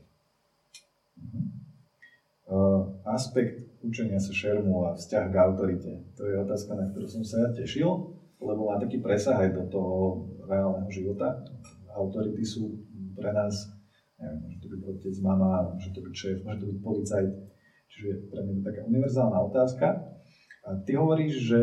[2.46, 7.22] Uh, aspekt učenia sa šermu a vzťah k autorite, to je otázka, na ktorú som
[7.24, 9.96] sa ja tešil lebo má taký presah aj do toho
[10.44, 11.40] reálneho života.
[11.96, 12.76] Autority sú
[13.16, 13.72] pre nás,
[14.20, 17.30] neviem, môže to byť otec, mama, môže to byť šéf, môže to byť policajt,
[17.88, 19.86] čiže pre mňa to taká univerzálna otázka.
[20.66, 21.62] A ty hovoríš, že,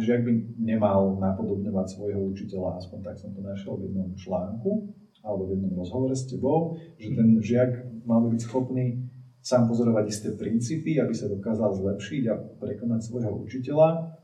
[0.00, 4.90] že ak by nemal napodobňovať svojho učiteľa, aspoň tak som to našiel v jednom článku,
[5.20, 9.06] alebo v jednom rozhovore s tebou, že ten žiak mal by byť schopný
[9.44, 14.19] sám pozorovať isté princípy, aby sa dokázal zlepšiť a prekonať svojho učiteľa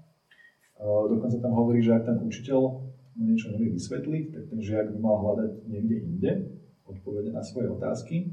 [0.83, 2.61] Dokonca tam hovorí, že ak ten učiteľ
[3.17, 6.33] mu niečo nevie vysvetliť, tak ten žiak by mal hľadať niekde inde
[6.87, 8.31] odpovede na svoje otázky.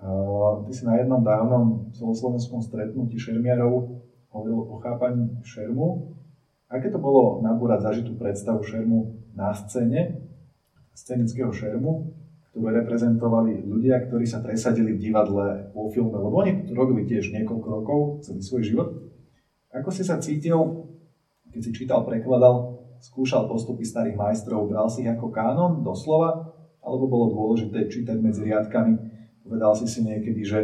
[0.00, 4.00] Ty si na jednom dávnom celoslovenskom stretnutí šermiarov
[4.32, 6.16] hovoril o chápaní šermu.
[6.70, 10.22] Aké to bolo nabúrať zažitú predstavu šermu na scéne,
[10.94, 12.14] scenického šermu,
[12.54, 17.34] ktoré reprezentovali ľudia, ktorí sa presadili v divadle, vo filme, lebo oni to robili tiež
[17.34, 18.88] niekoľko rokov, celý svoj život.
[19.74, 20.56] Ako si sa cítil
[21.50, 27.10] keď si čítal, prekladal, skúšal postupy starých majstrov, bral si ich ako kánon, doslova, alebo
[27.10, 28.96] bolo dôležité čítať medzi riadkami,
[29.44, 30.58] povedal si si niekedy, že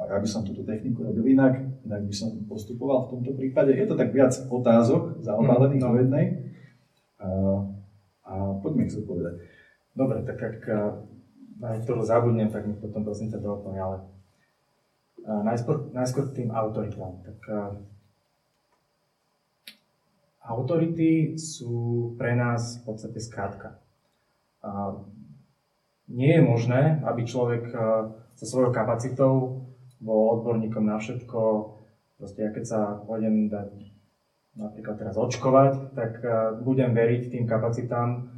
[0.00, 3.76] ja by som túto techniku robil inak, inak by som postupoval v tomto prípade.
[3.76, 6.26] Je to tak viac otázok zaobálených do jednej.
[7.20, 7.28] A,
[8.24, 9.34] a poďme ich zodpovedať.
[9.92, 10.58] Dobre, tak ak
[11.60, 13.96] na niektorú zabudnem, tak mi potom prosím ťa doplň, ale
[15.44, 17.20] najskôr, najskôr tým autoritám.
[17.20, 17.38] Tak
[20.40, 23.76] Autority sú pre nás v podstate skrátka.
[26.08, 29.62] nie je možné, aby človek uh, so svojou kapacitou
[30.00, 31.40] bol odborníkom na všetko.
[32.18, 33.94] Proste ja keď sa pôjdem dať
[34.58, 38.32] napríklad teraz očkovať, tak uh, budem veriť tým kapacitám,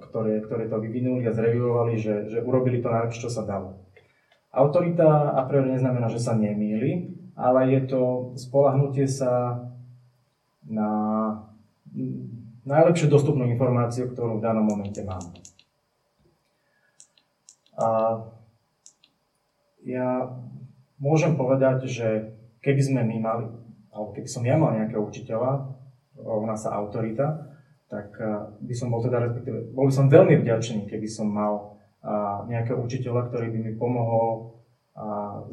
[0.00, 3.80] ktoré, ktoré to vyvinuli a zreviovali, že, že urobili to najlepšie, čo sa dalo.
[4.52, 9.60] Autorita a priori neznamená, že sa nemýli, ale je to spolahnutie sa
[10.66, 10.90] na
[12.66, 15.22] najlepšiu dostupnú informáciu, ktorú v danom momente mám.
[17.78, 17.88] A
[19.86, 20.34] ja
[20.98, 23.46] môžem povedať, že keby sme my mali,
[23.94, 25.70] alebo keby som ja mal nejakého učiteľa,
[26.18, 27.54] rovná sa autorita,
[27.86, 28.18] tak
[28.58, 31.78] by som bol teda, respektíve, bol by som veľmi vďačný, keby som mal
[32.50, 34.58] nejakého učiteľa, ktorý by mi pomohol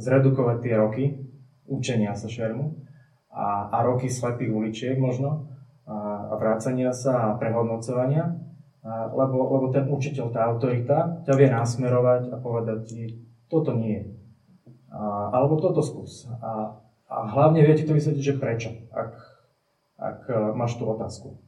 [0.02, 1.06] zredukovať tie roky
[1.70, 2.83] učenia sa šermu
[3.34, 5.50] a, a roky slepých uličiek možno
[5.90, 8.38] a, a vrácania sa a prehodnocovania,
[8.86, 13.02] a, lebo, lebo ten učiteľ, tá autorita ťa vie nasmerovať a povedať ti,
[13.50, 14.06] toto nie.
[14.94, 16.30] A, alebo toto skús.
[16.30, 16.78] A,
[17.10, 19.12] a hlavne vie ti to vysvetliť, že prečo, ak,
[19.98, 20.20] ak
[20.54, 21.42] máš tú otázku.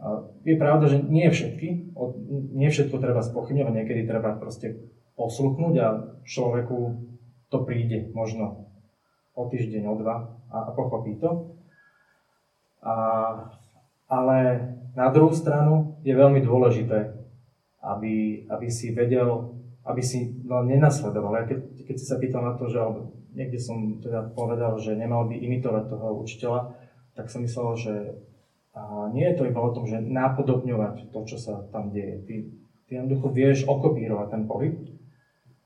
[0.00, 1.92] A je pravda, že nie všetky,
[2.56, 5.88] nie všetko treba spochybňovať, niekedy treba proste posluknúť a
[6.24, 6.76] človeku
[7.52, 8.72] to príde možno
[9.36, 11.56] o týždeň, o dva a, a pochopí to.
[12.82, 12.94] A,
[14.10, 14.38] ale
[14.98, 17.14] na druhú stranu je veľmi dôležité,
[17.80, 19.54] aby, aby si vedel,
[19.86, 21.40] aby si no, nenasledoval.
[21.40, 24.98] Ja keď, keď si sa pýtal na to, že alebo niekde som teda povedal, že
[24.98, 26.60] nemal by imitovať toho učiteľa,
[27.14, 27.94] tak som myslel, že
[28.70, 32.22] a nie je to iba o tom, že nápodobňovať to, čo sa tam deje.
[32.22, 32.34] Ty,
[32.86, 34.78] ty jednoducho vieš okopírovať ten pohyb,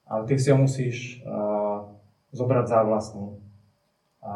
[0.08, 1.84] ale ty si ho musíš uh,
[2.32, 3.36] zobrať za vlastný.
[4.24, 4.34] A,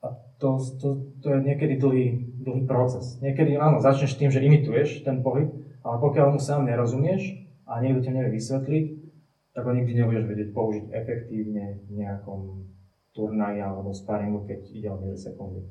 [0.00, 0.06] a
[0.40, 0.88] to, to,
[1.20, 2.06] to je niekedy dlhý,
[2.40, 3.20] dlhý proces.
[3.20, 5.52] Niekedy áno, začneš tým, že imituješ ten pohyb,
[5.84, 8.86] ale pokiaľ mu sám nerozumieš a niekto ťa nevie vysvetliť,
[9.54, 12.40] tak ho nikdy nebudeš vedieť použiť efektívne v nejakom
[13.14, 15.62] turnaji alebo sparingu, keď ide o milisekundy.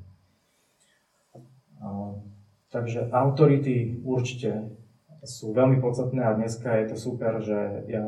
[2.72, 4.72] Takže autority určite
[5.28, 8.04] sú veľmi podstatné a dneska je to super, že ja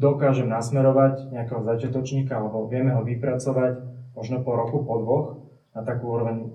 [0.00, 5.28] dokážem nasmerovať nejakého začiatočníka alebo vieme ho vypracovať možno po roku, po dvoch,
[5.74, 6.50] na takú úroveň,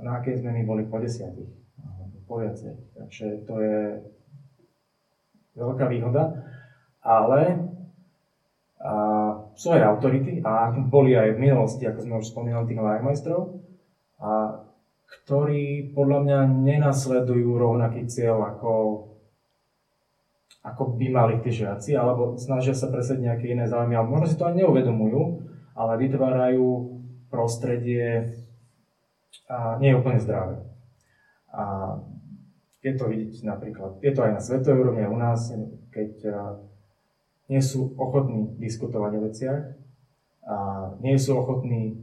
[0.00, 1.48] na akej sme my boli po desiatich,
[2.24, 2.72] po viacej.
[2.96, 3.80] Takže to je
[5.56, 6.42] veľká výhoda.
[7.06, 7.70] Ale
[8.82, 8.92] a,
[9.54, 13.62] sú aj autority, a boli aj v minulosti, ako sme už spomínali, tých lajmajstrov,
[14.18, 14.62] a
[15.06, 18.74] ktorí podľa mňa nenasledujú rovnaký cieľ ako,
[20.66, 24.34] ako by mali tí žiaci, alebo snažia sa presediť nejaké iné záujmy, alebo možno si
[24.34, 25.45] to ani neuvedomujú,
[25.76, 26.96] ale vytvárajú
[27.28, 28.32] prostredie
[29.46, 30.64] a nie je úplne zdravé.
[31.52, 31.94] A
[32.80, 35.52] je to vidieť napríklad, je to aj na svetovej úrovni, u nás,
[35.92, 36.12] keď
[37.46, 39.62] nie sú ochotní diskutovať o veciach
[40.46, 40.56] a
[41.04, 42.02] nie sú ochotní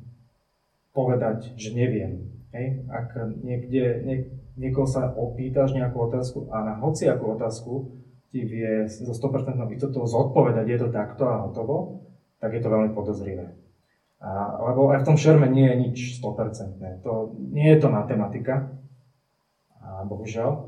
[0.94, 2.32] povedať, že neviem.
[2.54, 2.86] Hej?
[2.88, 4.18] Ak niekde, nie,
[4.56, 7.90] niekoho sa opýtaš nejakú otázku a na hociakú otázku
[8.30, 12.06] ti vie so 100% istotou zodpovedať, je to takto a hotovo,
[12.38, 13.63] tak je to veľmi podozrivé.
[14.24, 16.80] A, lebo aj v tom šerme nie je nič 100%.
[17.04, 18.72] To, nie je to matematika,
[19.84, 20.52] a bohužiaľ.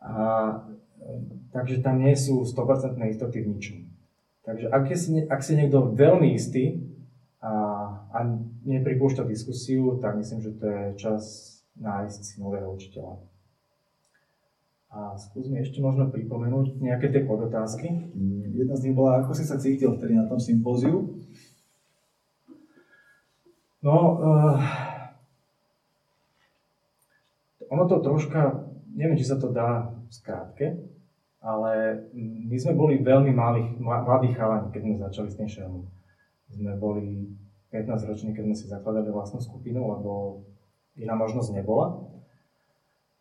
[0.00, 0.64] A,
[1.52, 3.78] takže tam nie sú 100% istoty v ničom.
[4.48, 6.88] Takže ak, je ak si niekto veľmi istý
[7.44, 7.52] a,
[8.08, 8.18] a
[8.64, 11.22] nepripúšťa diskusiu, tak myslím, že to je čas
[11.76, 13.20] nájsť si nového učiteľa.
[14.90, 18.10] A skúsme ešte možno pripomenúť nejaké tie podotázky.
[18.56, 21.19] Jedna z nich bola, ako si sa cítil vtedy na tom sympóziu?
[23.80, 24.60] No, uh,
[27.72, 30.84] ono to troška, neviem, či sa to dá skrátke,
[31.40, 35.84] ale my sme boli veľmi malí, mladí chalani, keď sme začali s tým šelmom.
[36.52, 37.32] Sme boli
[37.72, 40.44] 15 roční, keď sme si zakladali vlastnú skupinu, lebo
[41.00, 42.04] iná možnosť nebola.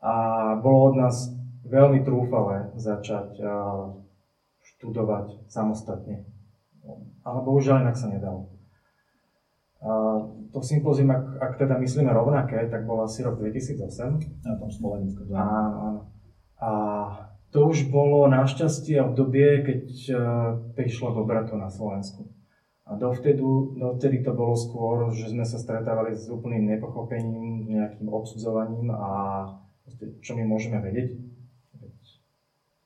[0.03, 0.13] A
[0.59, 1.31] bolo od nás
[1.63, 3.95] veľmi trúfale začať uh,
[4.75, 6.27] študovať samostatne.
[7.23, 8.58] Ale bohužiaľ inak sa nedalo
[10.51, 14.43] to sympózium, ak, ak teda myslíme rovnaké, tak bol asi rok 2008.
[14.43, 14.67] Na tom.
[15.39, 16.01] Áno, áno.
[16.59, 16.69] A
[17.49, 20.19] to už bolo našťastie obdobie, keď uh,
[20.75, 22.27] prišlo do bratu na Slovensku.
[22.89, 23.39] A dovtedy,
[23.77, 29.09] dovtedy to bolo skôr, že sme sa stretávali s úplným nepochopením, nejakým odsudzovaním a
[30.25, 31.13] čo my môžeme vedieť.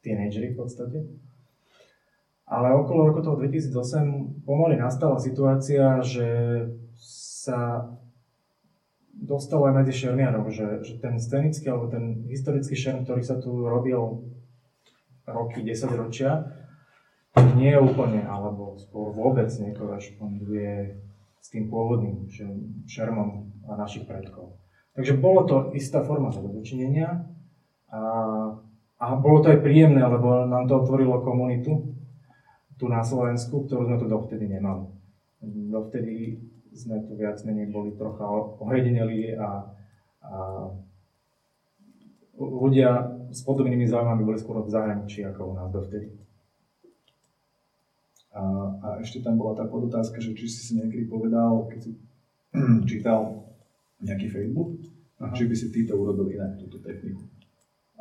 [0.03, 0.99] Teenagery v podstate.
[2.43, 6.27] Ale okolo roku toho 2008 pomaly nastala situácia, že
[7.43, 7.91] sa
[9.12, 13.51] dostalo aj medzi šermiarov, že, že ten scenický alebo ten historický šerm, ktorý sa tu
[13.67, 13.99] robil
[15.27, 16.47] roky, 10 ročia,
[17.60, 20.99] nie úplne, alebo skôr vôbec nekorešponduje
[21.43, 22.32] s tým pôvodným
[22.88, 24.56] šermom našich predkov.
[24.93, 27.25] Takže bolo to istá forma zadočinenia
[27.89, 28.01] a,
[29.01, 31.97] a bolo to aj príjemné, lebo nám to otvorilo komunitu
[32.77, 34.86] tu na Slovensku, ktorú sme tu dovtedy nemali.
[35.43, 36.38] Dovtedy
[36.73, 38.25] sme tu viac menej boli trocha
[38.62, 39.69] ohedeneli a,
[40.25, 40.31] a
[42.38, 46.13] ľudia s podobnými záujmami boli skôr v zahraničí ako u nás dovtedy.
[48.33, 48.41] A,
[48.81, 51.91] a ešte tam bola tá podotázka, že či si si niekedy povedal, keď si
[52.89, 53.45] čítal
[54.01, 54.81] nejaký Facebook,
[55.21, 55.33] Aha.
[55.38, 57.21] či by si ty to urobil inak, túto techniku.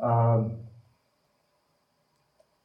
[0.01, 0.41] A,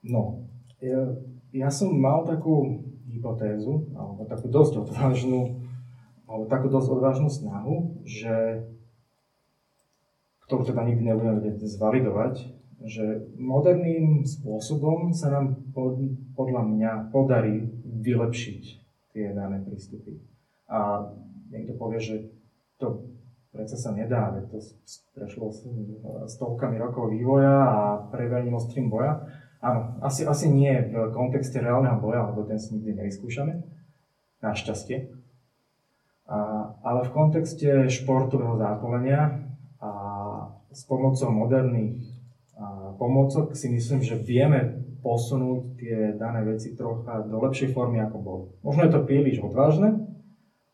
[0.09, 0.49] no,
[0.81, 1.13] ja,
[1.53, 5.68] ja som mal takú hypotézu, alebo takú dosť odvážnu,
[6.29, 8.69] alebo takú dosť odvážnu snahu, že
[10.49, 12.35] ktorú teda nikdy nebudem vedieť zvalidovať,
[12.85, 15.99] že moderným spôsobom sa nám pod,
[16.39, 18.63] podľa mňa podarí vylepšiť
[19.13, 20.21] tie dané prístupy.
[20.71, 21.11] A
[21.51, 22.17] niekto povie, že
[22.79, 23.09] to
[23.51, 24.59] predsa sa nedá, veď to
[25.17, 25.51] prešlo
[26.31, 27.81] stovkami rokov vývoja a
[28.13, 29.27] preverením ostrým boja.
[29.59, 33.59] Áno, asi, asi nie v kontexte reálneho boja, lebo ten si nikdy nevyskúšame,
[34.39, 35.18] našťastie.
[36.29, 36.39] A,
[36.85, 39.49] ale v kontexte športového zápolenia
[39.81, 39.91] a
[40.69, 42.19] s pomocou moderných
[42.99, 48.45] pomôcok si myslím, že vieme posunúť tie dané veci trocha do lepšej formy, ako boli.
[48.67, 49.95] Možno je to príliš odvážne,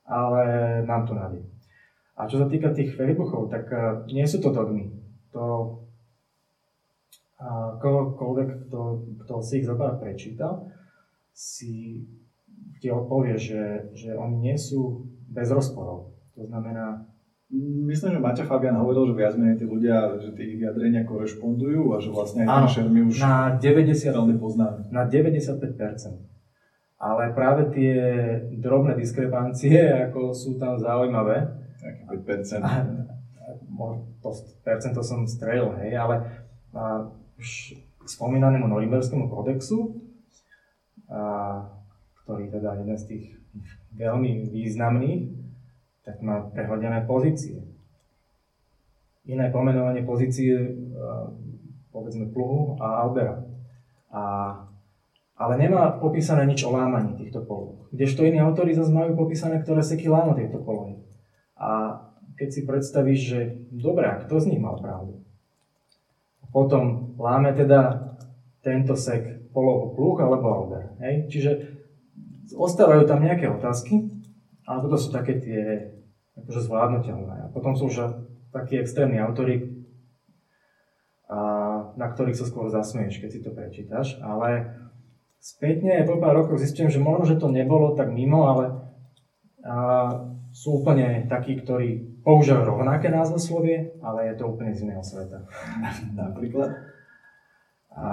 [0.09, 0.45] ale
[0.89, 1.45] nám to nádej.
[2.17, 4.89] A čo sa týka tých Facebookov, tak uh, nie sú to dogmy.
[5.37, 5.45] To
[7.43, 8.81] uh, kohokoľvek, kto,
[9.27, 10.73] kto si ich zobár prečítal,
[11.35, 12.07] si
[12.81, 16.17] ti odpovie, že, že oni nie sú bez rozporov.
[16.35, 17.07] To znamená,
[17.87, 22.03] Myslím, že Maťa Fabian hovoril, že viac menej tí ľudia, že tie vyjadrenia korešpondujú a
[22.03, 24.91] že vlastne aj ten šermy už na 90, veľmi poznáme.
[24.91, 25.63] Na 95%.
[26.99, 27.95] Ale práve tie
[28.59, 29.77] drobné diskrepancie,
[30.11, 31.47] ako sú tam zaujímavé.
[31.79, 32.65] Taký 5%.
[34.19, 34.29] to
[34.65, 36.25] percento som strelil, hej, ale
[36.75, 37.07] a,
[37.37, 37.77] už
[38.09, 40.01] spomínanému Norimberskému kodexu,
[41.07, 41.61] a,
[42.25, 43.44] ktorý teda je jeden z tých
[43.95, 45.23] veľmi významných,
[46.05, 47.65] tak má prehodené pozície.
[49.25, 50.71] Iné pomenovanie pozície, e,
[51.89, 53.41] povedzme pluhu a albera.
[54.13, 54.23] A,
[55.35, 57.89] ale nemá popísané nič o lámaní týchto polov.
[57.95, 61.01] Kdežto iní autori zase majú popísané, ktoré seky lámu tieto polohy.
[61.57, 62.03] A
[62.35, 63.41] keď si predstavíš, že
[63.73, 65.25] dobré, kto z nich mal pravdu?
[66.53, 68.13] Potom láme teda
[68.63, 70.85] tento sek polohu pluh alebo alber.
[71.03, 71.15] Hej?
[71.31, 71.51] Čiže
[72.53, 74.05] ostávajú tam nejaké otázky,
[74.69, 75.63] ale toto sú také tie
[76.37, 77.49] akože zvládnutelné.
[77.49, 78.13] A potom sú už
[78.53, 79.87] takí extrémni autory,
[81.25, 81.39] a,
[81.97, 84.77] na ktorých sa skôr zasmieš, keď si to prečítaš, ale
[85.41, 88.65] spätne po pár rokoch zistím, že možno, že to nebolo tak mimo, ale
[89.65, 89.77] a,
[90.55, 95.51] sú úplne takí, ktorí používajú rovnaké názvoslovie, ale je to úplne z iného sveta.
[96.23, 96.71] Napríklad?
[97.95, 98.07] A,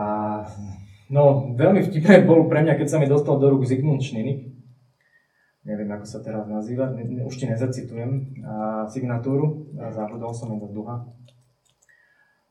[1.12, 4.52] no, veľmi vtipné bol pre mňa, keď sa mi dostal do rúk Zygmunt Šninik,
[5.68, 10.56] neviem ako sa teraz nazýva, ne, ne, už ti nezacitujem a, signatúru, a zabudol som
[10.58, 11.06] do duha.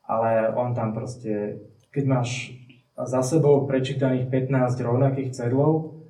[0.07, 2.55] Ale on tam proste, keď máš
[2.95, 6.03] za sebou prečítaných 15 rovnakých cedlov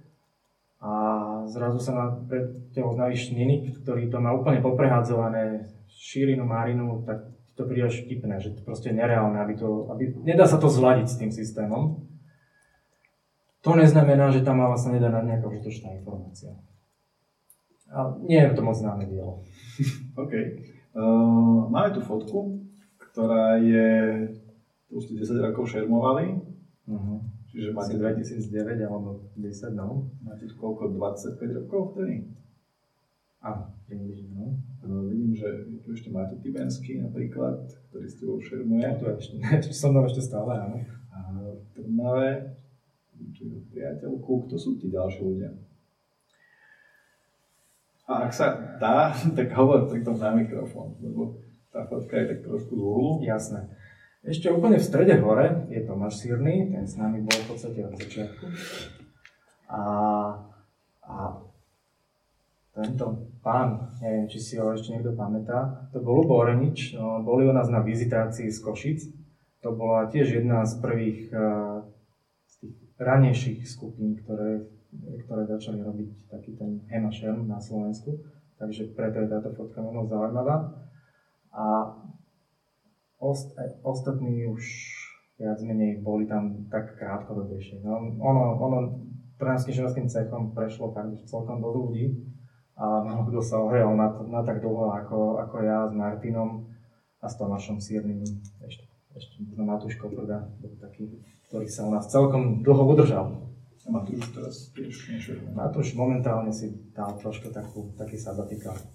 [0.81, 0.93] a
[1.47, 7.29] zrazu sa má pred tebou znaví šninik, ktorý to má úplne poprehadzované šírinu, marinu, tak
[7.55, 11.07] to príde až vtipné, že to proste nereálne, aby to, aby, nedá sa to zladiť
[11.13, 12.10] s tým systémom.
[13.61, 16.57] To neznamená, že tam vlastne nedá na nejaká užitočná informácia.
[17.93, 19.45] A nie je to moc známe dielo.
[20.23, 20.33] OK.
[20.95, 22.63] Uh, máme tu fotku,
[22.99, 23.91] ktorá je,
[24.95, 26.41] už 10 rokov šermovali.
[26.89, 27.19] Uh-huh.
[27.51, 30.09] Čiže máte 2009 alebo 10, no.
[30.23, 32.31] Máte tu koľko, 25 rokov vtedy?
[33.43, 34.47] Áno, približne, no.
[34.87, 38.87] Uh, vidím, že tu ešte máte Tibenský napríklad, ktorý s tebou šermuje.
[38.87, 40.79] Ja tu ešte, ešte som mnou ešte stále, áno.
[41.11, 41.19] A
[41.59, 42.60] v Trnave,
[43.37, 45.51] tu priateľku, kto sú tí ďalší ľudia?
[48.11, 51.39] A ak sa dá, tak hovor pritom na mikrofón, lebo
[51.71, 53.23] tá fotka je tak trošku z uhlu.
[53.23, 53.71] Jasné.
[54.21, 57.97] Ešte úplne v strede hore je Tomáš Sírny, ten s nami bol v podstate od
[57.97, 58.45] začiatku.
[59.71, 59.83] A,
[61.07, 61.15] a
[62.77, 67.49] tento pán, neviem, či si ho ešte niekto pamätá, to bol Lubo Orenič, no, boli
[67.49, 69.01] u nás na vizitácii z Košic.
[69.65, 72.00] To bola tiež jedna z prvých tých
[73.01, 74.69] ranejších skupín, ktoré
[75.27, 78.19] ktoré začali robiť taký ten hemašem na Slovensku,
[78.59, 80.75] takže preto je táto fotka možno zaujímavá.
[81.55, 81.95] A
[83.23, 83.55] ost,
[83.87, 84.63] ostatní už
[85.39, 87.81] viac menej boli tam tak krátkodobejšie.
[87.87, 88.79] No, ono, ono
[89.41, 92.13] trénerským ženským cechom prešlo tak celkom do ľudí
[92.77, 96.69] a málo kto sa ohrial na, na tak dlho ako, ako ja s Martinom
[97.21, 98.21] a s Tomášom Siernym.
[98.61, 98.85] Ešte,
[99.17, 100.49] ešte možno Matúš Koprda
[100.81, 101.09] taký,
[101.51, 103.27] ktorý sa u nás celkom dlho udržal.
[103.83, 108.79] A Matúš teraz tiež niečo Matúš momentálne si dal trošku takú, taký sa zatýkal.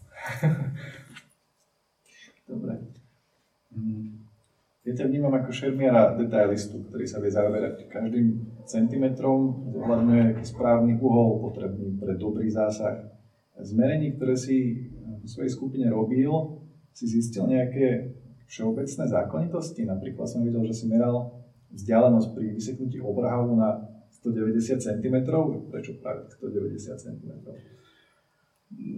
[2.50, 2.80] Dobre.
[3.76, 4.24] Mm.
[4.88, 11.42] Ja ťa vnímam ako šermiara detailistu, ktorý sa vie zaoberať každým centimetrom, zohľadňuje správny uhol
[11.42, 13.12] potrebný pre dobrý zásah.
[13.60, 16.32] Zmerení, ktoré si v svojej skupine robil,
[16.96, 18.14] si zistil nejaké
[18.48, 19.84] všeobecné zákonitosti.
[19.84, 25.16] Napríklad som videl, že si meral vzdialenosť pri vyseknutí obrahu na 190 cm.
[25.70, 27.32] Prečo práve 190 cm?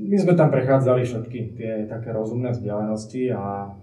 [0.07, 3.75] My sme tam prechádzali všetky tie také rozumné vzdialenosti a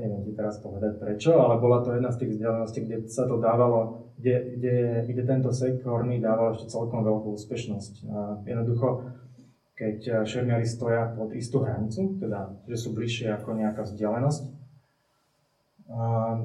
[0.00, 3.36] neviem ti teraz povedať prečo, ale bola to jedna z tých vzdialeností, kde sa to
[3.36, 4.76] dávalo, kde, kde,
[5.12, 7.94] kde tento sek horný dával ešte celkom veľkú úspešnosť.
[8.08, 8.18] A
[8.48, 9.12] jednoducho,
[9.76, 14.61] keď šermiari stoja pod istú hranicu, teda že sú bližšie ako nejaká vzdialenosť,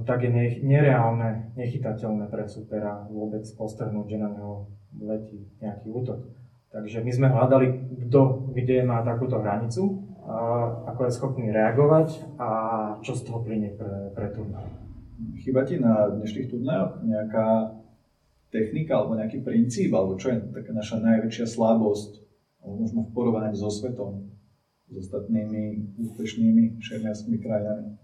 [0.04, 4.68] tak je nereálne, nechytateľné pre supera vôbec postrhnúť, že na neho
[5.00, 6.28] letí nejaký útok.
[6.68, 7.68] Takže my sme hľadali,
[8.08, 10.08] kto kde má takúto hranicu
[10.88, 12.50] ako je schopný reagovať a
[13.00, 14.68] čo z toho plyne pre, pre turnaj.
[15.40, 17.80] Chyba ti na dnešných turnajoch nejaká
[18.52, 22.12] technika alebo nejaký princíp, alebo čo je taká naša najväčšia slabosť,
[22.60, 24.28] alebo možno v porovnaní so svetom,
[24.88, 27.96] s ostatnými úspešnými šermiarskými krajinami?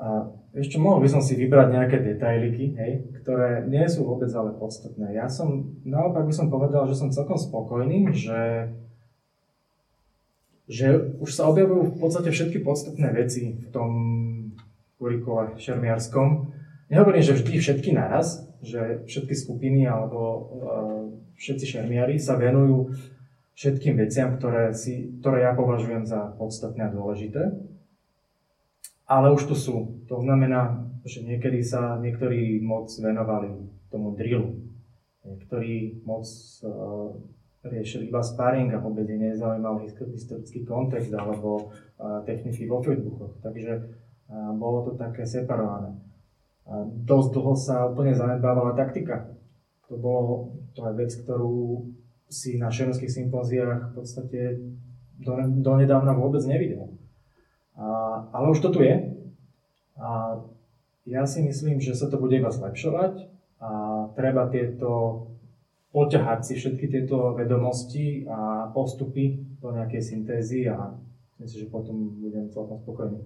[0.00, 4.56] A ešte mohol by som si vybrať nejaké detailiky, hej, ktoré nie sú vôbec ale
[4.56, 5.12] podstatné.
[5.12, 8.72] Ja som, naopak by som povedal, že som celkom spokojný, že
[10.70, 13.90] že už sa objavujú v podstate všetky podstatné veci v tom
[15.02, 16.54] kurikule šermiarskom.
[16.86, 20.40] Nehovorím, že vždy všetky naraz, že všetky skupiny alebo uh,
[21.34, 22.94] všetci šermiari sa venujú
[23.58, 27.50] všetkým veciam, ktoré, si, ktoré ja považujem za podstatné a dôležité.
[29.10, 30.06] Ale už tu sú.
[30.06, 33.50] To znamená, že niekedy sa niektorí moc venovali
[33.90, 34.62] tomu drillu.
[35.26, 36.22] Niektorí moc
[36.62, 37.10] uh,
[37.66, 41.74] riešili iba sparring a vôbec nezaujímal historický kontext alebo
[42.24, 43.36] techniky vo Facebookoch.
[43.44, 43.84] Takže
[44.56, 45.92] bolo to také separované.
[46.64, 49.26] A dosť dlho sa úplne zanedbávala taktika.
[49.90, 51.82] To, bolo, to je vec, ktorú
[52.30, 54.40] si na šenovských sympóziách v podstate
[55.18, 56.94] do, donedávna vôbec nevidel.
[58.32, 58.96] Ale už to tu je.
[59.96, 60.40] A
[61.08, 63.28] ja si myslím, že sa to bude iba zlepšovať
[63.60, 63.70] a
[64.16, 65.24] treba tieto
[65.90, 70.94] poťahať si všetky tieto vedomosti a postupy do nejakej syntézy a
[71.42, 73.20] myslím, že potom budem celkom spokojný.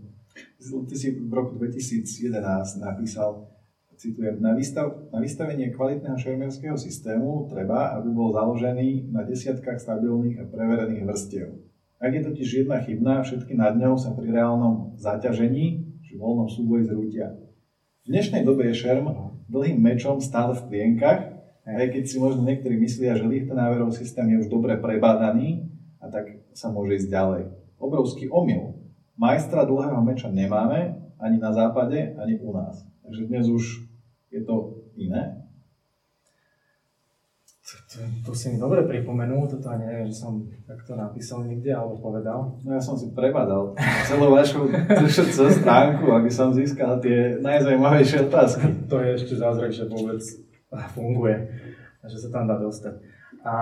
[0.59, 2.35] Ty si v roku 2011
[2.81, 3.47] napísal,
[3.95, 10.43] citujem, na, výstav, na vystavenie kvalitného šermerského systému treba, aby bol založený na desiatkách stabilných
[10.43, 11.49] a preverených vrstiev.
[12.03, 16.87] Ak je totiž jedna chybná, všetky nad ňou sa pri reálnom zaťažení, či voľnom súboji
[16.87, 17.35] zrútia.
[18.05, 19.09] V dnešnej dobe je šerm
[19.49, 21.35] dlhým mečom stále v plienkach
[21.65, 25.65] aj keď si možno niektorí myslia, že Lichtenauerov systém je už dobre prebádaný
[25.97, 27.43] a tak sa môže ísť ďalej.
[27.81, 28.77] Obrovský omyl.
[29.17, 32.85] Majstra dlhého meča nemáme ani na západe, ani u nás.
[33.01, 33.89] Takže dnes už
[34.29, 35.44] je to iné.
[38.27, 42.59] To, si mi dobre pripomenul, toto ani neviem, že som takto napísal niekde alebo povedal.
[42.67, 43.79] No ja som si prebadal
[44.11, 44.67] celú vašu
[45.63, 48.67] stránku, aby som získal tie najzajímavejšie otázky.
[48.91, 50.19] To je ešte zázrak, že vôbec
[50.97, 51.37] funguje,
[52.03, 52.99] že sa tam dá dostať.
[53.47, 53.55] A,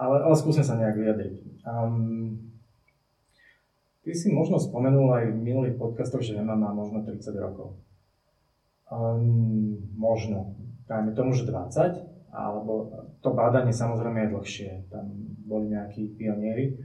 [0.00, 1.34] ale, ale skúsim sa nejak vyjadriť.
[1.68, 2.48] Um,
[4.00, 7.76] ty si možno spomenul aj v minulých podcastoch, že Emma má možno 30 rokov.
[8.88, 10.56] Um, možno.
[10.88, 12.92] Dajme tomu, že 20, alebo
[13.24, 14.70] to bádanie samozrejme je dlhšie.
[14.92, 15.08] Tam
[15.48, 16.76] boli nejakí pionieri.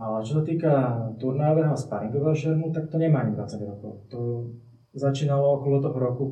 [0.00, 0.72] Ale čo sa týka
[1.20, 3.92] turnávého a sparingového šermu, tak to nemá ani 20 rokov.
[4.08, 4.48] To
[4.96, 6.24] začínalo okolo toho roku,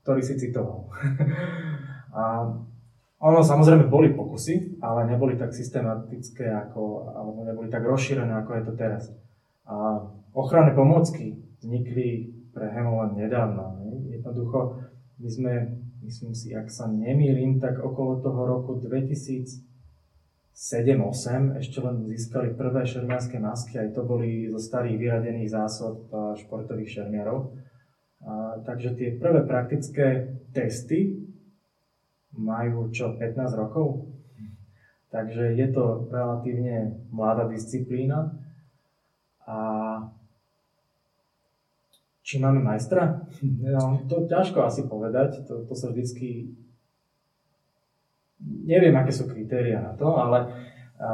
[0.00, 0.88] ktorý si citoval.
[2.16, 2.48] a
[3.20, 8.62] ono samozrejme boli pokusy, ale neboli tak systematické ako, alebo neboli tak rozšírené, ako je
[8.64, 9.12] to teraz.
[9.68, 10.00] A
[10.32, 13.76] ochranné pomôcky vznikli pre Hemo len nedávno.
[13.84, 14.16] Ne?
[14.16, 14.80] Jednoducho,
[15.20, 15.52] my sme,
[16.10, 19.70] myslím si, ak sa nemýlim, tak okolo toho roku 2007
[20.60, 27.00] 2008 ešte len získali prvé šermiarské masky, aj to boli zo starých vyradených zásob športových
[27.00, 27.56] šermiarov.
[28.20, 31.16] A, takže tie prvé praktické testy
[32.36, 34.12] majú čo, 15 rokov?
[35.08, 38.36] Takže je to relatívne mladá disciplína.
[39.48, 39.56] A
[42.30, 43.26] či máme majstra?
[43.74, 46.54] No, to ťažko asi povedať, to, to sa vždycky...
[48.40, 50.48] Neviem, aké sú kritéria na to, ale
[50.96, 51.10] a,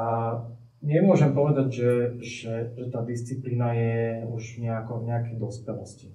[0.84, 1.92] nemôžem povedať, že,
[2.22, 3.96] že, že tá disciplína je
[4.30, 6.14] už nejako, v nejakej dospelosti.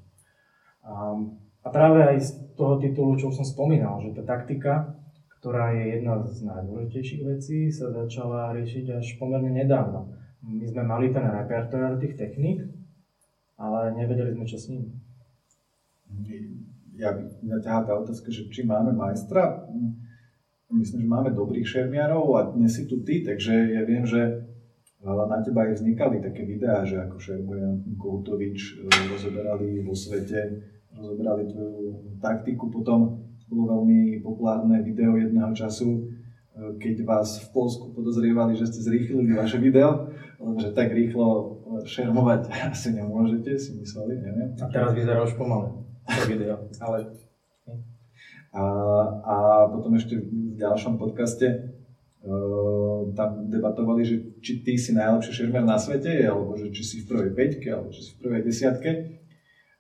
[0.88, 1.20] A,
[1.66, 4.96] a práve aj z toho titulu, čo už som spomínal, že tá taktika,
[5.42, 10.16] ktorá je jedna z najdôležitejších vecí, sa začala riešiť až pomerne nedávno.
[10.48, 12.81] My sme mali ten repertoár tých techník,
[13.62, 14.90] ale nevedeli sme, čo s ním.
[16.98, 19.70] Ja, mňa ťahá tá otázka, že či máme majstra.
[20.74, 24.50] Myslím, že máme dobrých šermiarov a dnes si tu ty, takže ja viem, že
[25.02, 30.62] na teba aj vznikali také videá, že ako šermuje Koutovič, e, rozoberali vo svete,
[30.94, 32.70] rozoberali tvoju taktiku.
[32.70, 36.02] Potom bolo veľmi populárne video jedného času, e,
[36.78, 41.51] keď vás v Polsku podozrievali, že ste zrýchlili vaše video, lebo že tak rýchlo
[41.86, 44.56] šermovať asi nemôžete, si mysleli, neviem.
[44.60, 46.98] A teraz vyzerá už pomaly to video, ale...
[48.52, 48.64] A,
[49.24, 49.36] a
[49.72, 51.72] potom ešte v ďalšom podcaste
[52.28, 56.96] uh, tam debatovali, že či ty si najlepší šermer na svete, alebo že či si
[57.00, 58.92] v prvej peťke, alebo či si v prvej desiatke.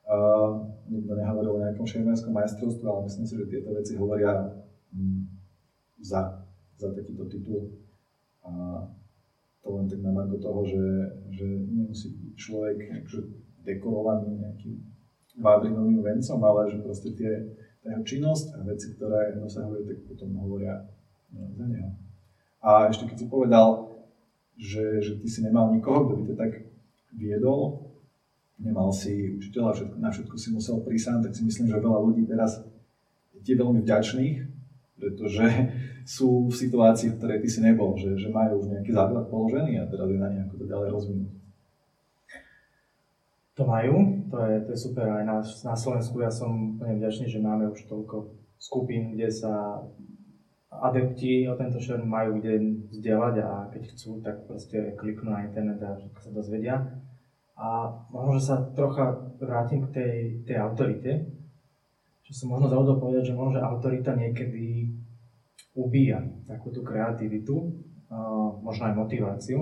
[0.07, 4.55] Uh, nikto nehovoril o nejakom šermerskom majstrovstve, ale myslím si, že tieto veci hovoria
[4.95, 5.27] um,
[5.99, 6.47] za,
[6.79, 7.75] za takýto titul.
[8.47, 8.87] A
[9.61, 10.85] to len tak na margo toho, že,
[11.29, 13.21] že nemusí byť človek akože
[13.61, 14.75] dekorovaný nejakým
[15.37, 17.31] vádrinovým vencom, ale že proste tie,
[17.85, 20.81] tá jeho činnosť a veci, ktoré dosahuje, tak potom hovoria
[21.31, 21.93] no, za neho.
[22.61, 23.67] A ešte keď si povedal,
[24.57, 26.51] že, že ty si nemal nikoho, kto by to tak
[27.13, 27.89] viedol,
[28.61, 32.29] nemal si učiteľa, všetko, na všetko si musel prísť tak si myslím, že veľa ľudí
[32.29, 32.61] teraz
[33.41, 34.37] je veľmi vďačných,
[35.01, 35.41] pretože
[36.05, 39.81] sú v situácii, v ktorej ty si nebol, že, že majú už nejaký základ položený
[39.81, 41.31] a teraz je na nejako to ďalej rozvinúť.
[43.59, 43.95] To majú,
[44.31, 45.05] to je, to je super.
[45.11, 49.83] Aj na, na Slovensku ja som úplne vďačný, že máme už toľko skupín, kde sa
[50.71, 55.83] adepti o tento šerm majú kde vzdelať a keď chcú, tak proste kliknú na internet
[55.83, 56.75] a všetko sa dozvedia.
[57.59, 60.15] A možno, že sa trocha vrátim k tej,
[60.47, 61.11] tej autorite,
[62.31, 64.87] čo som možno zaudol povedať, že možno, že autorita niekedy
[65.75, 67.75] ubíja takú tú kreativitu,
[68.63, 69.59] možno aj motiváciu.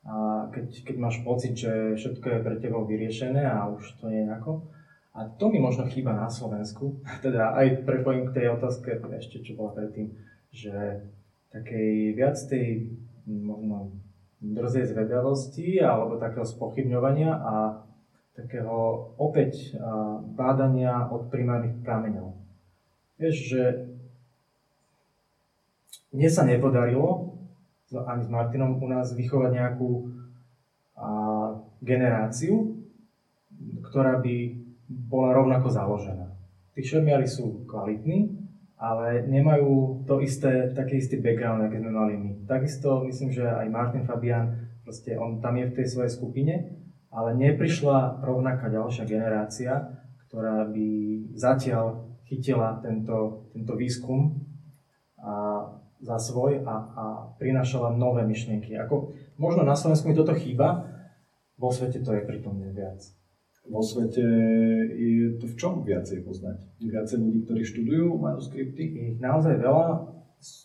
[0.00, 4.24] A keď, keď máš pocit, že všetko je pre teba vyriešené a už to je
[4.24, 4.72] ako.
[5.12, 7.04] A to mi možno chýba na Slovensku.
[7.24, 10.08] Teda aj prepojím k tej otázke ešte, čo bola predtým,
[10.48, 11.04] že
[11.52, 12.96] takej viac tej
[13.28, 13.92] možno
[14.40, 17.84] drzej zvedavosti alebo takého spochybňovania a
[18.44, 19.76] takého opäť
[20.36, 22.32] bádania od primárnych prameňov.
[23.20, 23.62] Vieš, že
[26.10, 27.36] mne sa nepodarilo
[27.90, 29.90] ani s Martinom u nás vychovať nejakú
[31.82, 32.80] generáciu,
[33.90, 34.36] ktorá by
[34.90, 36.32] bola rovnako založená.
[36.74, 38.40] Tí šermiari sú kvalitní,
[38.80, 42.30] ale nemajú to isté, taký istý background, aký sme mali my.
[42.48, 46.79] Takisto myslím, že aj Martin Fabian, proste on tam je v tej svojej skupine,
[47.10, 50.88] ale neprišla rovnaká ďalšia generácia, ktorá by
[51.34, 54.38] zatiaľ chytila tento, tento výskum
[55.18, 55.66] a
[56.00, 57.04] za svoj a, a
[57.36, 58.72] prinášala nové myšlienky.
[58.78, 60.86] Ako, možno na Slovensku mi toto chýba,
[61.60, 63.04] vo svete to je pritom viac.
[63.68, 64.24] Vo svete
[64.96, 66.64] je to v čom viacej poznať?
[66.80, 68.82] Je viacej ľudí, ktorí študujú manuskripty?
[69.12, 70.08] Ich naozaj veľa.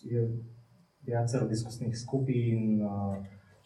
[0.08, 0.40] Je
[1.04, 2.80] viacero diskusných skupín,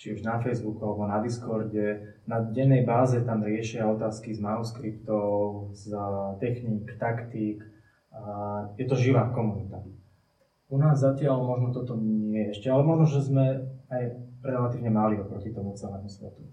[0.00, 2.16] či už na Facebooku alebo na Discorde.
[2.24, 5.92] Na dennej báze tam riešia otázky z manuskriptov, z
[6.40, 7.60] techník, taktík.
[8.80, 9.84] Je to živá komunita.
[10.72, 13.44] U nás zatiaľ možno toto nie je ešte, ale možno, že sme
[13.92, 14.02] aj
[14.40, 16.48] relatívne mali oproti tomu celému svetu.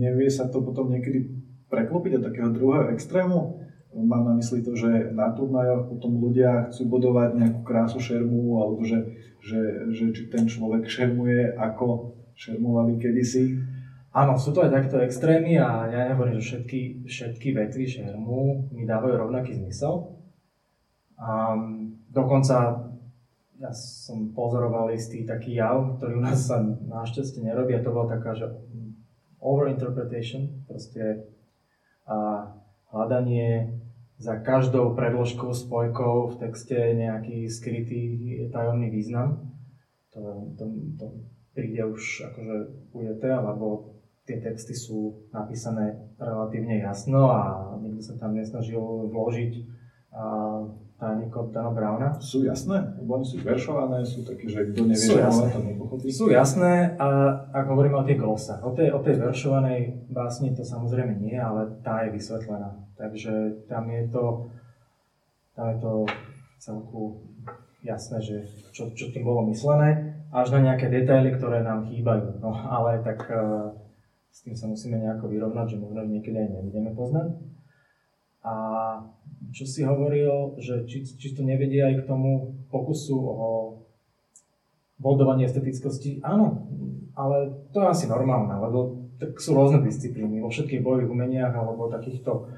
[0.00, 1.28] Nevie sa to potom niekedy
[1.68, 3.60] preklopiť do takého druhého extrému?
[3.96, 8.84] Mám na mysli to, že na turnajoch potom ľudia chcú bodovať nejakú krásu šermu, alebo
[8.84, 13.56] že, že, že či ten človek šermuje, ako šermovali kedysi.
[14.12, 18.84] Áno, sú to aj takto extrémy a ja nehovorím, že všetky, všetky vetvy šermu mi
[18.84, 20.12] dávajú rovnaký zmysel.
[21.16, 22.84] Um, dokonca
[23.56, 28.12] ja som pozoroval istý taký jav, ktorý u nás sa našťastie nerobí a to bola
[28.12, 28.52] taká, že
[29.40, 31.32] overinterpretation, proste
[32.06, 32.54] a
[32.94, 33.74] hľadanie
[34.16, 38.02] za každou predložkou, spojkou v texte nejaký skrytý
[38.48, 39.52] tajomný význam.
[40.16, 40.64] To, to,
[40.96, 41.06] to
[41.52, 42.56] príde už akože
[42.96, 48.80] ujeté, lebo tie texty sú napísané relatívne jasno a nikto sa tam nesnažil
[49.12, 49.52] vložiť
[50.16, 50.24] a
[50.96, 52.08] tajníkov Dana Browna.
[52.20, 52.80] Sú jasné?
[52.96, 55.46] Lebo oni sú veršované, sú také, že kto nevie, Sú jasné.
[55.52, 56.08] to nepochopí.
[56.08, 57.06] Sú jasné a
[57.52, 61.68] ak hovoríme o tých glosách, o tej, o tej veršovanej básni to samozrejme nie, ale
[61.84, 62.80] tá je vysvetlená.
[62.96, 64.24] Takže tam je to,
[65.52, 65.92] tam je to
[66.64, 67.20] celku
[67.84, 68.36] jasné, že
[68.72, 72.40] čo, čo tým bolo myslené, až na nejaké detaily, ktoré nám chýbajú.
[72.40, 73.76] No ale tak uh,
[74.32, 77.55] s tým sa musíme nejako vyrovnať, že možno niekedy aj nebudeme poznať.
[78.46, 78.54] A
[79.50, 83.48] čo si hovoril, že či, či to nevedie aj k tomu pokusu o
[85.02, 86.70] boldovanie estetickosti, áno,
[87.18, 90.40] ale to je asi normálne, lebo tak sú rôzne disciplíny.
[90.40, 92.52] Vo všetkých bojových umeniach alebo takýchto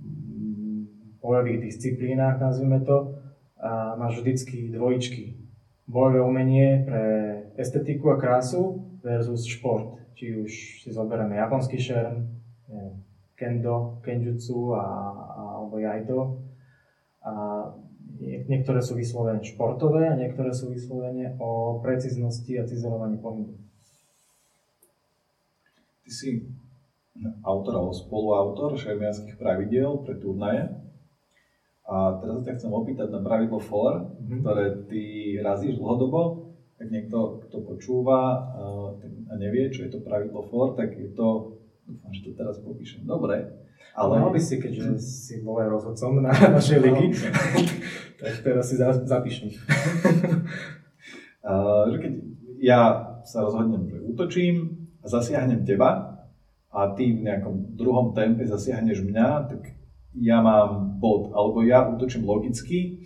[0.00, 3.16] mm, bojových disciplínach, nazvime to,
[3.56, 5.40] a máš vždycky dvojičky.
[5.88, 7.04] Bojové umenie pre
[7.56, 9.96] estetiku a krásu versus šport.
[10.16, 10.52] Či už
[10.84, 12.26] si zoberieme japonský šerm,
[13.36, 14.84] kendo, kenjutsu a,
[15.14, 16.40] a, alebo jaido.
[17.22, 17.32] A
[18.16, 23.52] nie- niektoré sú vyslovene športové a niektoré sú vyslovene o precíznosti a cizelovaní pohybu.
[26.06, 26.30] Ty si
[27.42, 30.68] autor alebo spoluautor šermianských pravidiel pre turnaje.
[31.86, 34.36] A teraz sa chcem opýtať na pravidlo FOR, Mhm.
[34.42, 35.02] ktoré ty
[35.38, 36.50] razíš dlhodobo.
[36.76, 41.55] Tak niekto, kto počúva uh, a nevie, čo je to pravidlo FOR, tak je to,
[41.86, 43.46] dúfam, že to teraz popíšem dobre,
[43.96, 44.20] ale...
[44.20, 47.06] Mal by si, keďže si bol aj rozhodcom na našej ligy,
[48.20, 49.56] tak teraz si za- zapíš.
[51.40, 52.12] Uh, že keď
[52.60, 52.80] ja
[53.24, 56.18] sa rozhodnem, že útočím a zasiahnem teba
[56.68, 59.76] a ty v nejakom druhom tempe zasiahneš mňa, tak
[60.16, 61.32] ja mám bod.
[61.32, 63.04] Alebo ja útočím logicky,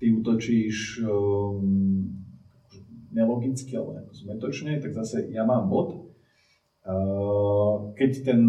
[0.00, 2.08] ty útočíš um,
[3.12, 6.09] nelogicky alebo nejako zmetočne, tak zase ja mám bod.
[6.80, 8.40] Uh, keď ten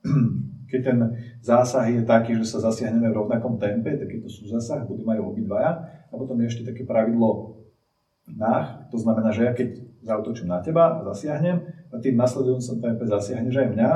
[0.70, 0.98] keď ten
[1.42, 5.34] zásah je taký, že sa zasiahneme v rovnakom tempe, tak je to súzasah, budú majú
[5.34, 5.82] obidvaja.
[6.10, 11.04] A potom je ešte také pravidloách, to znamená, že ja keď zautočím na teba a
[11.10, 13.90] zasiahnem a v nasledujúcom tempe zasiahneš aj mňa,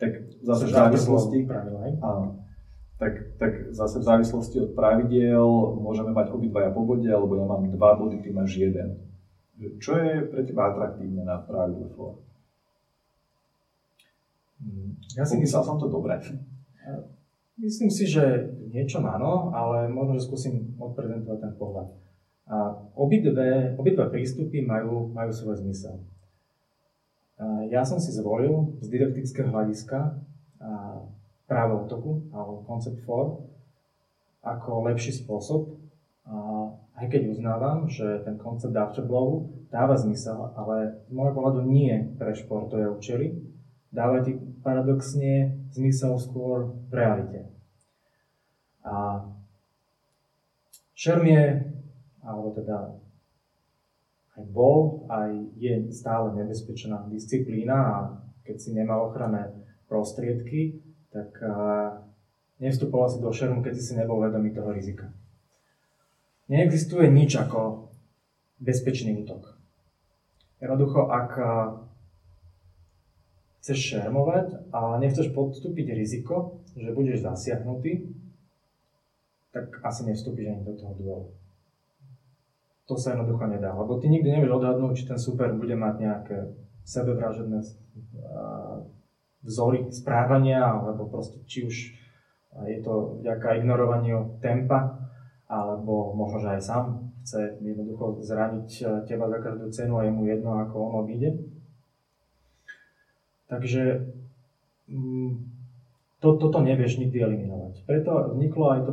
[0.00, 0.10] tak
[0.42, 2.42] zase v závislosti, Pravidlo, áno,
[2.98, 5.46] tak, tak zase v závislosti od pravidiel
[5.78, 8.98] môžeme mať obidvaja po bode, alebo ja mám dva body, ty máš jeden.
[9.78, 12.18] Čo je pre teba atraktívne na pravidle FOR?
[14.62, 16.18] Mm, Ja si myslím, som to dobre.
[17.58, 21.88] myslím si, že niečo áno, ale možno, že skúsim odprezentovať ten pohľad.
[22.44, 26.02] A obidve, obidve prístupy majú, majú svoj zmysel.
[27.40, 30.22] A Ja som si zvolil z didaktického hľadiska
[30.60, 30.70] a
[31.48, 33.44] práve otoku, alebo koncept for,
[34.44, 35.76] ako lepší spôsob.
[36.24, 36.34] A
[37.00, 42.32] aj keď uznávam, že ten koncept afterblowu dáva zmysel, ale z môjho pohľadu nie pre
[42.32, 43.34] športové účely,
[43.94, 44.34] dáva ti
[44.66, 47.40] paradoxne zmysel skôr v realite.
[48.82, 49.22] A
[50.98, 51.62] šerm je,
[52.26, 52.98] alebo teda
[54.34, 57.96] aj bol, aj je stále nebezpečná disciplína a
[58.42, 59.54] keď si nemal ochranné
[59.86, 60.82] prostriedky,
[61.14, 61.30] tak
[62.58, 65.14] nevstupoval si do šermu, keď si nebol vedomý toho rizika.
[66.50, 67.88] Neexistuje nič ako
[68.58, 69.54] bezpečný útok.
[70.58, 71.30] Jednoducho, ak
[73.64, 78.12] chceš šermovať a nechceš podstúpiť riziko, že budeš zasiahnutý,
[79.56, 81.28] tak asi nevstúpiš ani do toho duelu.
[82.84, 86.38] To sa jednoducho nedá, lebo ty nikdy nevieš odhadnúť, či ten super bude mať nejaké
[86.84, 87.64] sebevražedné a,
[89.40, 91.76] vzory správania, alebo proste či už
[92.52, 95.08] a, je to vďaka ignorovaniu tempa,
[95.48, 96.84] alebo možno, že aj sám
[97.24, 101.53] chce jednoducho zraniť a, teba za každú cenu a je mu jedno, ako on odíde.
[103.48, 103.82] Takže
[104.88, 105.30] mm,
[106.20, 107.84] to, toto nevieš nikdy eliminovať.
[107.84, 108.92] Preto vzniklo aj to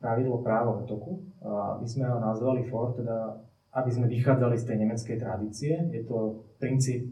[0.00, 1.20] pravidlo práva útoku.
[1.44, 3.36] A my sme ho nazvali FOR, teda
[3.70, 5.72] aby sme vychádzali z tej nemeckej tradície.
[5.94, 7.06] Je to princíp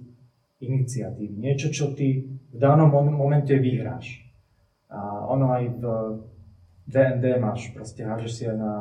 [0.58, 1.38] iniciatívy.
[1.38, 4.26] Niečo, čo ty v danom mom- momente vyhráš.
[4.90, 5.82] A ono aj v
[6.88, 8.74] DND máš, proste hážeš si aj na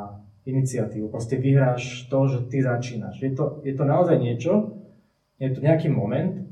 [0.48, 1.12] iniciatívu.
[1.12, 3.20] Proste vyhráš to, že ty začínaš.
[3.20, 4.80] Je to, je to naozaj niečo,
[5.36, 6.47] je to nejaký moment,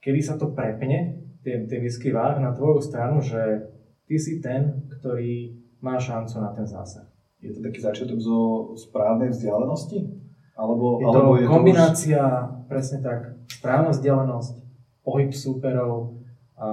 [0.00, 3.72] kedy sa to prepne, ten, ten nízky váh na tvoju stranu, že
[4.04, 7.08] ty si ten, ktorý má šancu na ten zásah.
[7.40, 10.04] Je to taký začiatok zo správnej vzdialenosti?
[10.52, 12.20] Alebo, Je alebo to je kombinácia,
[12.68, 14.60] presne tak, správna vzdialenosť,
[15.00, 16.20] pohyb súperov,
[16.60, 16.68] a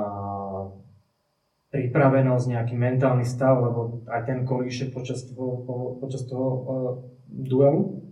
[1.72, 6.92] pripravenosť, nejaký mentálny stav, lebo aj ten kolíše počas toho, po- počas toho uh,
[7.32, 8.04] duelu.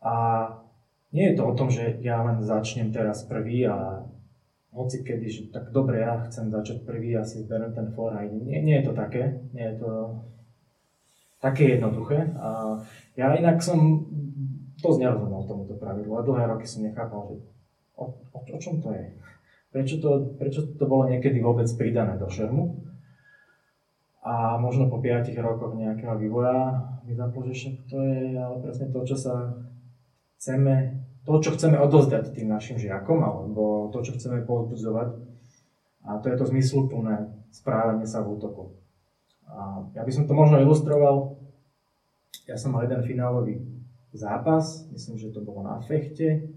[0.00, 0.14] A
[1.14, 4.02] nie je to o tom, že ja len začnem teraz prvý a
[4.74, 8.26] hoci kedy, že tak dobre, ja chcem začať prvý, ja si zberiem ten for a.
[8.26, 9.90] Nie, nie je to také, nie je to
[11.38, 12.34] také jednoduché.
[12.34, 12.82] A
[13.14, 14.10] ja inak som
[14.82, 17.46] dosť nerozumel tomuto pravidlu a dlhé roky som nechápal, že
[17.94, 18.04] o,
[18.34, 19.14] o, o čom to je.
[19.70, 22.82] Prečo to, prečo to bolo niekedy vôbec pridané do šermu.
[24.26, 29.04] A možno po 5 rokoch nejakého vývoja mi zaplo, že to je ale presne to,
[29.06, 29.52] čo sa
[30.44, 35.16] chceme, to, čo chceme odozdať tým našim žiakom, alebo to, čo chceme povzbudzovať.
[36.04, 38.76] A to je to zmysluplné správanie sa v útoku.
[39.48, 41.40] A ja by som to možno ilustroval.
[42.44, 43.64] Ja som mal jeden finálový
[44.12, 46.52] zápas, myslím, že to bolo na fechte,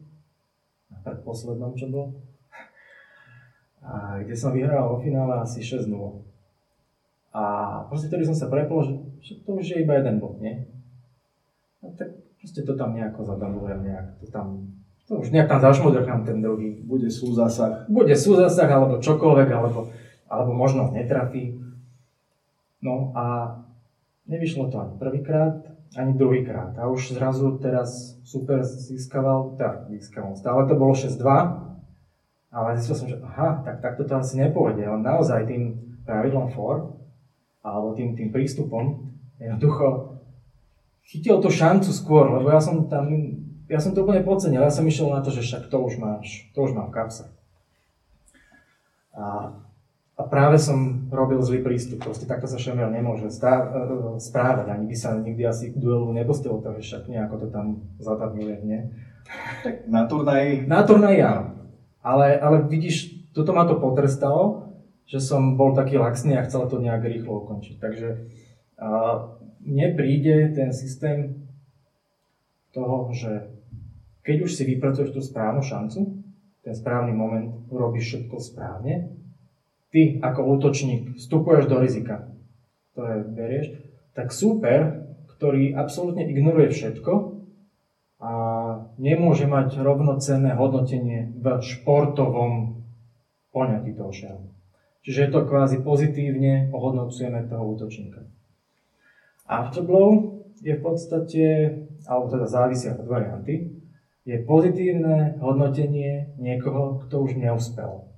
[0.91, 2.19] na predposlednom, čo bol,
[3.79, 5.87] a kde som vyhral vo finále asi 6-0.
[7.31, 7.43] A
[7.87, 10.66] proste tedy som sa prepol, že, že to už je iba jeden bod, nie?
[12.47, 14.71] Proste to tam nejako zadalujem, nejak to tam,
[15.03, 16.79] to už nejak tam zašmodrchám ten druhý.
[16.79, 17.83] Bude sú zásah.
[17.91, 19.91] Bude sú zásah, alebo čokoľvek, alebo,
[20.31, 21.59] alebo možno netrafí.
[22.79, 23.51] No a
[24.31, 25.59] nevyšlo to ani prvýkrát,
[25.99, 26.71] ani druhýkrát.
[26.79, 30.39] A už zrazu teraz super získaval, tak získaval.
[30.39, 31.19] Stále to bolo 6-2,
[32.47, 34.87] ale zistil som, že aha, tak takto to asi nepôjde.
[34.87, 36.95] On naozaj tým pravidlom 4
[37.67, 40.06] alebo tým, tým prístupom, jednoducho
[41.07, 43.07] chytil tú šancu skôr, lebo ja som tam,
[43.71, 46.51] ja som to úplne podcenil, ja som išiel na to, že však to už máš,
[46.51, 47.25] to už mám v kapse.
[49.15, 49.55] A,
[50.19, 53.65] a práve som robil zlý prístup, proste takto sa šemer nemôže stá, e,
[54.19, 58.55] správať, ani by sa nikdy asi k duelu nepostilo, takže však nejako to tam zatabňuje,
[58.67, 58.91] nie?
[59.63, 60.67] Tak na turnaji?
[60.67, 61.71] Na turnaji áno.
[62.03, 64.67] Ale, ale vidíš, toto ma to potrestalo,
[65.07, 67.75] že som bol taký laxný a chcel to nejak rýchlo ukončiť.
[67.79, 68.07] Takže
[68.77, 68.87] a,
[69.67, 71.49] mne príde ten systém
[72.71, 73.51] toho, že
[74.23, 76.23] keď už si vypracuješ tú správnu šancu,
[76.63, 79.17] ten správny moment, urobíš všetko správne,
[79.91, 82.27] ty ako útočník vstupuješ do rizika,
[82.91, 83.67] ktoré berieš,
[84.11, 85.07] tak super,
[85.37, 87.13] ktorý absolútne ignoruje všetko
[88.17, 88.31] a
[88.97, 92.83] nemôže mať rovnocenné hodnotenie v športovom
[93.53, 94.49] poňatí toho šermu.
[95.05, 98.27] Čiže je to kvázi pozitívne ohodnocujeme toho útočníka.
[99.47, 101.43] Afterblow je v podstate,
[102.03, 103.79] alebo teda závisia od varianty,
[104.27, 108.11] je pozitívne hodnotenie niekoho, kto už neúspel.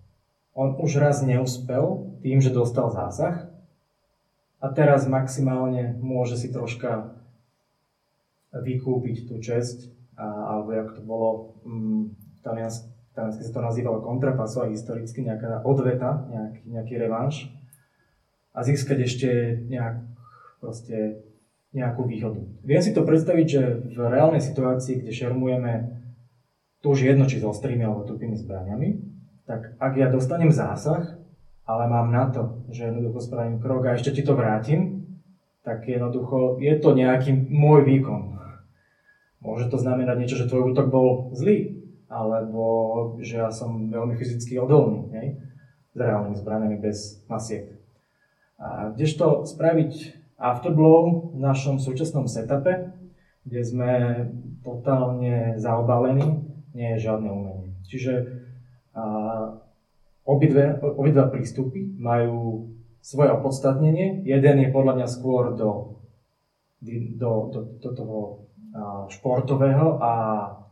[0.58, 3.48] On už raz neúspel tým, že dostal zásah
[4.58, 7.14] a teraz maximálne môže si troška
[8.50, 12.90] vykúpiť tú česť, alebo jak to bolo um, v taliansky
[13.44, 17.52] sa to nazývalo kontrapaso a historicky nejaká odveta, nejaký, nejaký revanš
[18.56, 19.30] a získať ešte
[19.68, 20.08] nejak,
[20.60, 21.24] proste
[21.72, 22.42] nejakú výhodu.
[22.66, 23.62] Viem si to predstaviť, že
[23.94, 25.74] v reálnej situácii, kde šermujeme,
[26.80, 29.00] to už jedno, či s ostrými alebo tupými zbraniami,
[29.46, 31.20] tak ak ja dostanem zásah,
[31.70, 35.06] ale mám na to, že jednoducho spravím krok a ešte ti to vrátim,
[35.62, 38.42] tak jednoducho je to nejaký môj výkon.
[39.40, 42.64] Môže to znamenať niečo, že tvoj útok bol zlý, alebo
[43.22, 45.28] že ja som veľmi fyzicky odolný, hej?
[45.94, 47.78] s reálnymi zbraniami bez masiek.
[48.58, 52.96] A kdežto spraviť afterblow v našom súčasnom setupe,
[53.44, 53.92] kde sme
[54.64, 57.76] totálne zaobalení, nie je žiadne umenie.
[57.84, 58.14] Čiže
[60.24, 62.72] obidve, obidva prístupy majú
[63.04, 64.24] svoje opodstatnenie.
[64.24, 66.00] Jeden je podľa mňa skôr do,
[66.84, 68.18] do, do, do toho
[69.10, 70.12] športového a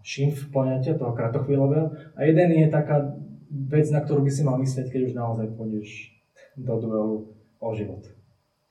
[0.06, 2.16] šimf poňatia, toho kratochvíľového.
[2.16, 3.18] A jeden je taká
[3.50, 6.14] vec, na ktorú by si mal myslieť, keď už naozaj pôjdeš
[6.56, 7.18] do duelu
[7.58, 8.04] o život.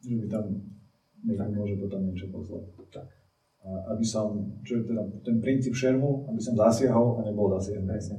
[0.05, 0.45] Že tam
[1.27, 2.65] niekto môže potom niečo poslať.
[2.95, 3.09] Tak.
[3.67, 8.15] A aby som, čo je teda ten princíp šermu, aby som zasiahol a nebol zasiahnutý.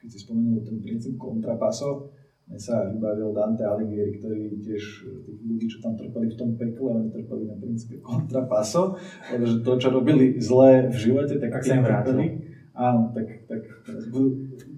[0.00, 2.08] Keď si spomenul ten princíp kontrapaso,
[2.44, 4.84] mne sa vybavil Dante Alighieri, ktorý tiež
[5.24, 9.00] tých ľudí, čo tam trpeli v tom pekle, oni trpeli na princípe kontrapaso,
[9.32, 12.24] lebo že to, čo robili zlé v živote, tak, tak sa im vrátili.
[12.76, 13.64] Áno, tak, tak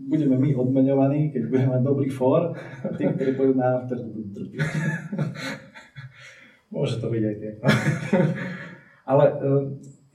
[0.07, 4.31] budeme my odmeňovaní, keď budeme mať dobrý for, a tí, ktorí pôjdu na after, budú
[4.31, 4.61] trpiť.
[6.71, 7.53] Môže to byť aj tie.
[9.11, 9.63] Ale uh,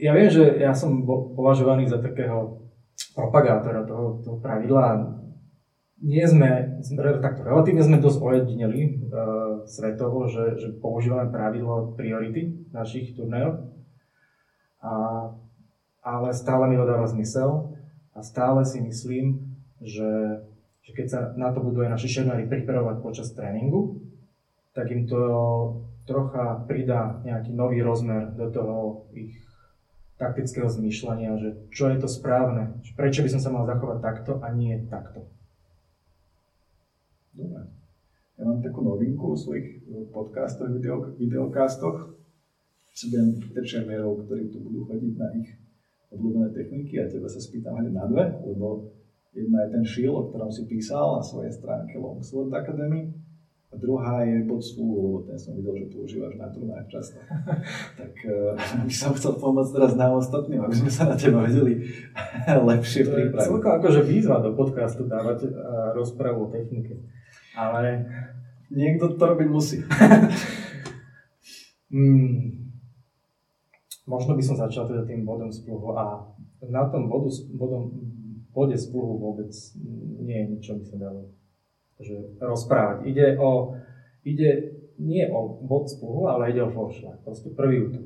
[0.01, 2.59] ja viem, že ja som bol považovaný za takého
[3.15, 5.17] propagátora toho, toho pravidla
[6.01, 6.81] nie sme,
[7.21, 13.69] takto relatívne sme dosť ojedineli uh, svetovo, že, že používame pravidlo priority v našich turnajoch.
[16.01, 17.77] Ale stále mi to dáva zmysel
[18.17, 20.41] a stále si myslím, že,
[20.81, 24.01] že keď sa na to budú aj naši šernári pripravovať počas tréningu,
[24.73, 25.21] tak im to
[26.05, 29.37] trocha pridá nejaký nový rozmer do toho ich
[30.21, 34.53] taktického zmýšľania, že čo je to správne, prečo by som sa mal zachovať takto a
[34.53, 35.25] nie takto.
[37.33, 37.65] Dobre.
[38.37, 39.67] Ja mám takú novinku v svojich
[40.13, 42.13] podcastoch, video, videokastoch.
[42.93, 45.49] si budem terčiarmierov, ktorí tu budú chodiť na ich
[46.11, 48.91] obľúbené techniky a teba sa spýtam hneď na dve, lebo
[49.31, 53.15] jedna je ten shield, o ktorom si písal na svojej stránke Longsword Academy
[53.71, 57.23] a druhá je bod lebo ten som videl, že používaš na turnách často.
[57.99, 58.51] tak uh,
[58.87, 61.87] by som chcel pomôcť teraz na ostatným, aby sme sa na teba vedeli
[62.71, 63.47] lepšie to pripraviť.
[63.47, 66.99] To je akože výzva do podcastu dávať uh, rozprávu o technike.
[67.55, 68.07] Ale...
[68.71, 69.83] Niekto to robiť musí.
[71.91, 72.39] mm,
[74.07, 76.23] možno by som začal teda tým bodom spluhu a
[76.71, 77.91] na tom bodu, bodom,
[78.55, 79.51] bode spluhu vôbec
[80.23, 81.35] nie je nič, čo by sa dalo
[82.01, 83.07] že rozprávať.
[83.07, 83.77] Ide o,
[84.25, 88.05] ide nie o bod spluhu, ale ide o foršľak, proste prvý útok.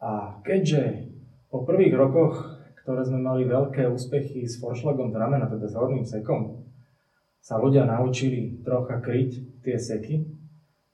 [0.00, 1.12] A keďže
[1.52, 6.04] po prvých rokoch, ktoré sme mali veľké úspechy s foršlagom z ramena, teda s horným
[6.08, 6.64] sekom,
[7.40, 10.40] sa ľudia naučili trocha kryť tie seky,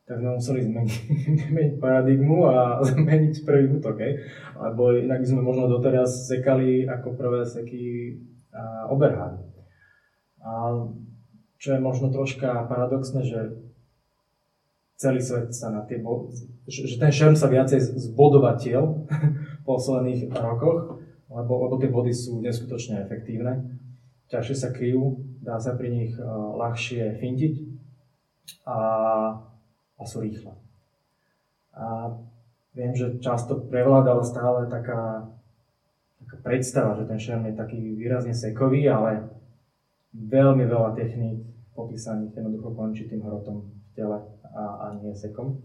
[0.07, 0.95] tak sme museli zmeniť,
[1.51, 3.99] zmeniť paradigmu a zmeniť prvý útok.
[3.99, 4.23] Hej.
[4.55, 8.15] Lebo inak by sme možno doteraz sekali ako prvé seky
[8.55, 9.43] a oberhady.
[10.47, 10.71] A
[11.57, 13.41] čo je možno troška paradoxné, že
[14.97, 16.33] celý svet sa na tie bo-
[16.67, 17.81] že, ten šerm sa viacej
[18.11, 18.83] zbodovateľ
[19.61, 23.77] v posledných rokoch, lebo, lebo tie body sú neskutočne efektívne.
[24.27, 27.55] Ťažšie sa kryjú, dá sa pri nich uh, ľahšie fintiť
[28.67, 28.79] a,
[29.95, 30.51] a sú rýchle.
[31.77, 32.17] A
[32.75, 35.31] viem, že často prevládala stále taká,
[36.25, 39.36] taká predstava, že ten šerm je taký výrazne sekový, ale
[40.17, 41.45] veľmi veľa techník
[41.77, 44.19] popísaných jednoducho končí tým hrotom v tele
[44.57, 45.61] a, a nie sekom.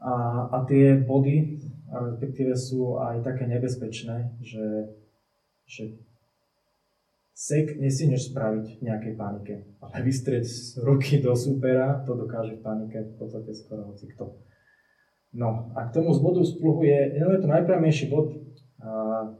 [0.00, 0.12] A,
[0.48, 4.96] a tie body, respektíve sú aj také nebezpečné, že,
[5.68, 5.96] že
[7.36, 9.54] sek nesieš spraviť v nejakej panike,
[9.84, 10.48] ale vystrieť
[10.80, 14.40] ruky do supera, to dokáže v panike v podstate skoro hoci kto.
[15.36, 18.32] No a k tomu z bodu spluhu je, je to najprávnejší bod,
[18.80, 19.36] a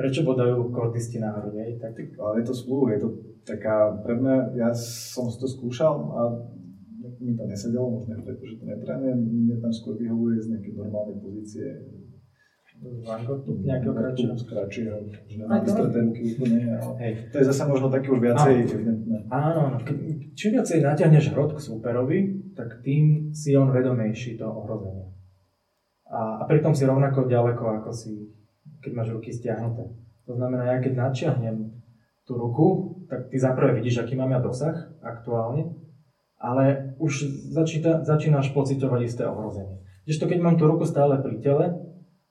[0.00, 1.60] prečo bodajú kortisti na hrode?
[1.76, 1.92] Tak...
[2.16, 3.08] Ale je to spolu, je to
[3.44, 6.20] taká, pre mňa, ja som si to skúšal a
[7.20, 11.20] mi to nesedelo, možno preto, že to netrénujem, mne tam skôr vyhovuje z nejakej normálnej
[11.20, 11.68] pozície.
[12.80, 14.32] Vangotu, nejakého kratšieho.
[14.40, 14.96] Kratšieho,
[15.28, 17.12] že nemám vystreté ruky úplne, ale Hej.
[17.28, 19.16] to je zase možno také už viacej evidentné.
[19.28, 19.78] Áno, áno.
[20.32, 22.18] Čím viacej natiahneš hrot k súperovi,
[22.56, 25.12] tak tým si on vedomejší to ohrozenie.
[26.08, 28.39] A, a pritom si rovnako ďaleko, ako si
[28.80, 29.92] keď máš ruky stiahnuté.
[30.26, 31.80] To znamená, ja keď načiahnem
[32.24, 32.66] tú ruku,
[33.10, 35.74] tak ty zaprvé vidíš, aký mám ja dosah aktuálne,
[36.40, 39.82] ale už začíta, začínaš pocitovať isté ohrozenie.
[40.06, 41.66] to keď mám tú ruku stále pri tele,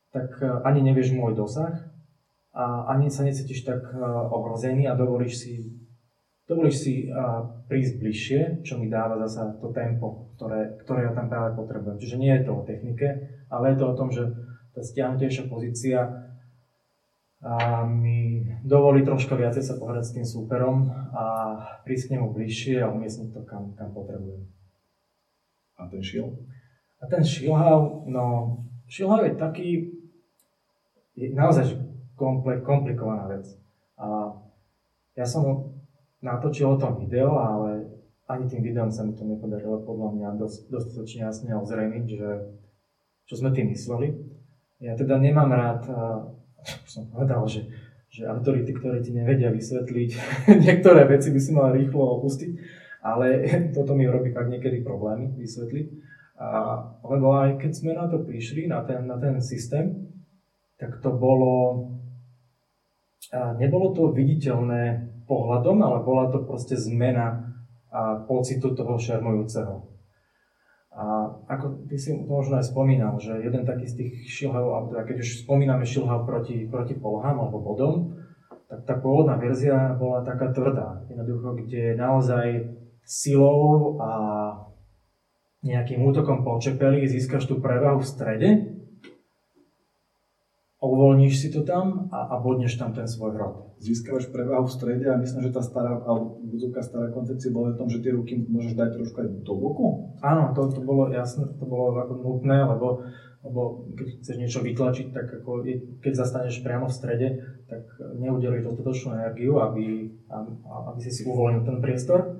[0.10, 1.92] tak e, ani nevieš môj dosah
[2.56, 4.00] a ani sa necítiš tak e,
[4.34, 5.54] ohrozený a dovolíš si,
[6.50, 7.14] dovolíš si e,
[7.70, 12.02] prísť bližšie, čo mi dáva zasa to tempo, ktoré, ktoré ja tam práve potrebujem.
[12.02, 13.10] Čiže nie je to o technike,
[13.54, 14.26] ale je to o tom, že
[14.74, 16.29] tá stiahnutejšia pozícia
[17.40, 21.24] a mi dovolí troška viacej sa pohrať s tým súperom a
[21.88, 24.44] prísť k nemu bližšie a umiestniť to kam, kam potrebujem.
[25.80, 26.36] A ten šil?
[27.00, 28.60] A ten šilhav, no
[28.92, 29.70] šilhav je taký,
[31.16, 31.80] je naozaj
[32.20, 33.48] kompl- komplikovaná vec.
[33.96, 34.36] A
[35.16, 35.72] ja som
[36.20, 37.88] natočil o tom video, ale
[38.28, 42.30] ani tým videom sa mi to nepodarilo podľa mňa dosť, dostatočne jasne ozrejmiť, že
[43.32, 44.12] čo sme tým mysleli.
[44.84, 45.82] Ja teda nemám rád
[46.86, 47.68] som povedal, že,
[48.10, 50.10] že autority, ktoré ti nevedia vysvetliť,
[50.66, 52.52] niektoré veci by si mal rýchlo opustiť,
[53.04, 53.46] ale
[53.76, 55.88] toto mi robí fakt niekedy problémy vysvetliť.
[56.40, 56.48] A,
[57.04, 60.08] lebo aj keď sme na to prišli, na ten, na ten systém,
[60.80, 61.84] tak to bolo,
[63.36, 67.50] a nebolo to viditeľné pohľadom, ale bola to proste zmena
[67.92, 69.99] a pocitu toho šermujúceho.
[71.00, 75.08] A ako ty si možno aj spomínal, že jeden taký z tých šilhav, alebo teda
[75.08, 78.20] keď už spomíname šilhav proti, proti polohám alebo bodom,
[78.68, 81.08] tak tá pôvodná verzia bola taká tvrdá.
[81.08, 82.68] Jednoducho, kde naozaj
[83.08, 84.12] silou a
[85.64, 88.50] nejakým útokom počepeli získaš tú prevahu v strede
[90.80, 93.56] uvoľníš si to tam a, a bodneš tam ten svoj hrot.
[93.84, 96.40] Získavaš prevahu v strede a myslím, že tá stará, alebo
[96.80, 100.16] stará koncepcia bola o tom, že tie ruky môžeš dať trošku aj do boku?
[100.24, 103.04] Áno, to, to bolo jasné, to bolo ako nutné, lebo,
[103.44, 107.28] lebo keď chceš niečo vytlačiť, tak ako je, keď zastaneš priamo v strede,
[107.68, 107.84] tak
[108.20, 112.40] neudelíš dostatočnú energiu, aby, aby si si uvoľnil ten priestor.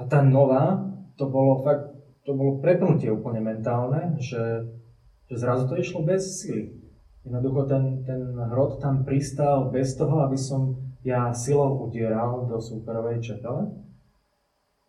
[0.00, 0.80] A tá nová,
[1.20, 1.92] to bolo fakt,
[2.24, 4.64] to bolo prepnutie úplne mentálne, že,
[5.28, 6.79] že zrazu to išlo bez sily
[7.20, 13.20] Jednoducho ten, ten hrot tam pristal bez toho, aby som ja silou udieral do súperovej
[13.20, 13.68] čepele,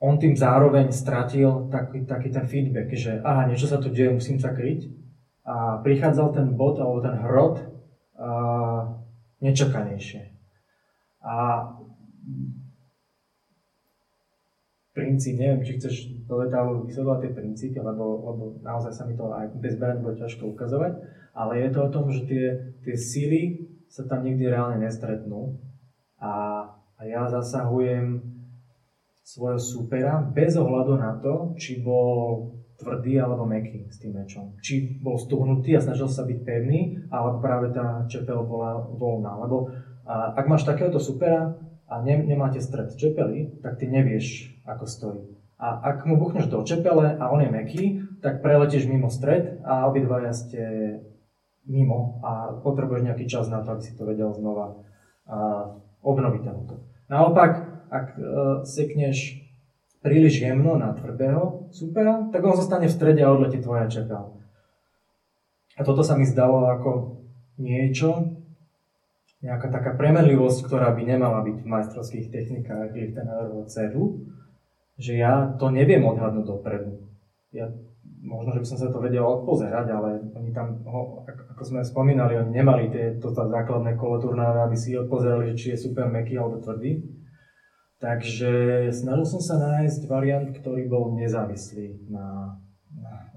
[0.01, 4.41] on tým zároveň stratil taký, taký ten feedback, že aha, niečo sa tu deje, musím
[4.41, 4.89] sa kryť.
[5.45, 7.61] A prichádzal ten bod alebo ten hrot
[8.17, 8.97] uh,
[9.45, 10.34] nečakanejšie.
[11.21, 11.69] A
[14.97, 19.29] princíp, neviem, či chceš do detailu vysvetľovať tie princípy, lebo, lebo naozaj sa mi to
[19.29, 20.97] aj bez bude ťažko ukazovať,
[21.32, 22.45] ale je to o tom, že tie,
[22.84, 23.41] tie síly
[23.91, 25.59] sa tam nikdy reálne nestretnú
[26.19, 26.63] a,
[26.95, 28.23] a ja zasahujem
[29.23, 32.51] svojho supera bez ohľadu na to, či bol
[32.82, 34.57] tvrdý alebo meký s tým mečom.
[34.59, 39.38] Či bol stuhnutý a snažil sa byť pevný, alebo práve tá čepel bola voľná.
[39.45, 39.69] Lebo
[40.03, 41.55] a, ak máš takéhoto supera
[41.86, 45.23] a ne, nemáte stred čepely, tak ty nevieš, ako stojí.
[45.61, 47.84] A ak mu buchneš do čepele a on je meký,
[48.25, 50.61] tak preletíš mimo stred a obidvaja ste
[51.70, 54.82] mimo a potrebuješ nejaký čas na to, aby si to vedel znova
[56.01, 56.80] obnoviť ten útok.
[57.07, 57.51] Naopak,
[57.91, 58.24] ak uh,
[58.64, 59.43] sekneš
[60.01, 64.41] príliš jemno na tvrdého supera, tak on zostane v strede a odletí tvoja čepel.
[65.78, 67.22] A toto sa mi zdalo ako
[67.62, 68.34] niečo,
[69.41, 74.03] nejaká taká premenlivosť, ktorá by nemala byť v majstrovských technikách Lichtenauerovho cedu,
[75.01, 77.09] že ja to neviem odhadnúť dopredu.
[77.53, 77.74] Ja,
[78.22, 80.86] možno, že by som sa to vedel odpozerať, ale oni tam,
[81.51, 85.84] ako sme spomínali, oni nemali tie, to základné kolo turnáve, aby si odpozerali, či je
[85.89, 87.01] super meký alebo tvrdý.
[88.01, 92.57] Takže snažil som sa nájsť variant, ktorý bol nezávislý na,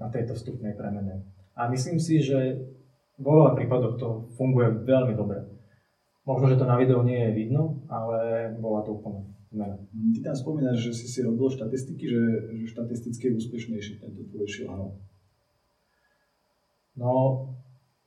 [0.01, 1.21] na tejto vstupnej premene.
[1.53, 2.65] A myslím si, že
[3.21, 5.45] vo veľa prípadoch to funguje veľmi dobre.
[6.25, 9.79] Možno, že to na videu nie je vidno, ale bola to úplne zmena.
[9.87, 12.23] Ty tam spomínaš, že si si robil štatistiky, že,
[12.59, 14.99] že štatisticky je úspešnejší tento tvoj šilhanov.
[16.99, 17.11] No,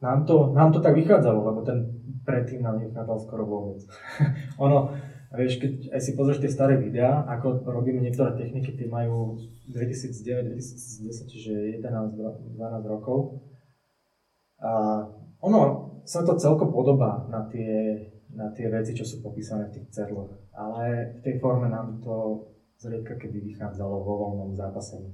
[0.05, 1.89] nám to, nám to tak vychádzalo, lebo ten
[2.25, 3.81] predtým nám nevychádzal skoro vôbec.
[4.65, 4.93] ono,
[5.33, 9.41] vieš, keď aj si pozrieš tie staré videá, ako robíme niektoré techniky, tie majú
[9.73, 13.45] 2009-2010, čiže 11-12 rokov.
[14.61, 15.05] A
[15.41, 15.61] ono
[16.09, 18.01] sa to celko podobá na tie,
[18.35, 20.33] na tie veci, čo sú popísané v tých cerloch.
[20.53, 22.45] Ale v tej forme nám to
[22.79, 25.11] zriedka kedy vychádzalo vo voľnom zápasení.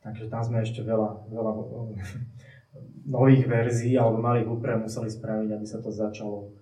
[0.00, 1.52] Takže tam sme ešte veľa, veľa
[3.14, 6.52] nových verzií alebo malých úprav museli spraviť, aby sa to začalo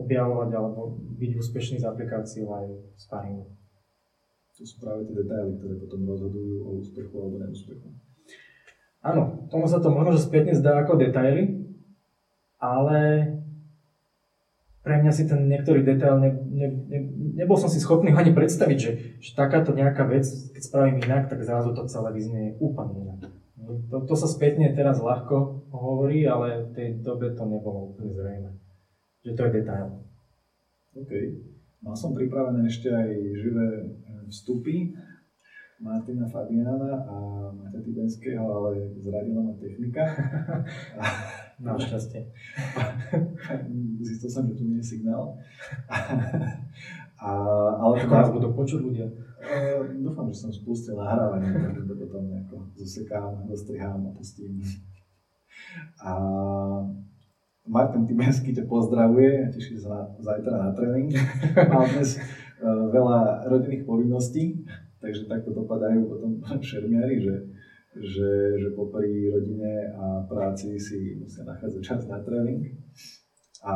[0.00, 3.52] objavovať alebo byť úspešný s aplikáciou aj sparingu.
[4.56, 7.88] To sú práve tie detaily, ktoré potom rozhodujú o úspechu alebo neúspechu.
[9.02, 11.68] Áno, tomu sa to možno že spätne zdá ako detaily,
[12.62, 13.28] ale
[14.82, 16.98] pre mňa si ten niektorý detail, ne, ne, ne,
[17.38, 21.46] nebol som si schopný ani predstaviť, že, že takáto nejaká vec, keď spravím inak, tak
[21.46, 23.20] zrazu to celé vyznie úplne inak.
[23.62, 28.50] To, to sa spätne teraz ľahko hovorí, ale v tej dobe to nebolo úplne zrejme
[29.22, 29.86] že to je detail.
[30.98, 31.12] OK.
[31.82, 33.86] Mal som pripravené ešte aj živé e,
[34.30, 34.94] vstupy
[35.82, 37.16] Martina Fabiana a
[37.50, 40.02] Maťa Tibenského, ale zradila ma technika.
[41.62, 42.26] Na šťastie.
[44.06, 45.38] Zistil som, že tu nie je signál.
[47.22, 47.30] A,
[47.78, 49.06] ale Ako nás budú počuť ľudia?
[49.38, 54.58] Uh, dúfam, že som spustil nahrávanie, takže to potom nejako zosekám, dostrihám a pustím.
[56.02, 56.12] A
[57.62, 61.14] Martin Tibenský ťa pozdravuje a teší sa zajtra na tréning.
[61.70, 62.20] Mal dnes e,
[62.66, 64.66] veľa rodinných povinností,
[64.98, 67.34] takže takto dopadajú potom šermiari, že,
[67.96, 72.72] že, že popri rodine a práci si musia nachádzať čas na tréning.
[73.62, 73.74] A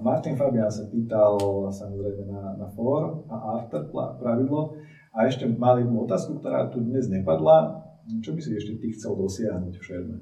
[0.00, 1.36] Martin Fabian sa pýtal
[1.68, 4.80] samozrejme na, na for a after pravidlo
[5.12, 7.84] a ešte mal jednu otázku, ktorá tu dnes nepadla.
[8.24, 10.16] Čo by si ešte ty chcel dosiahnuť v šerme?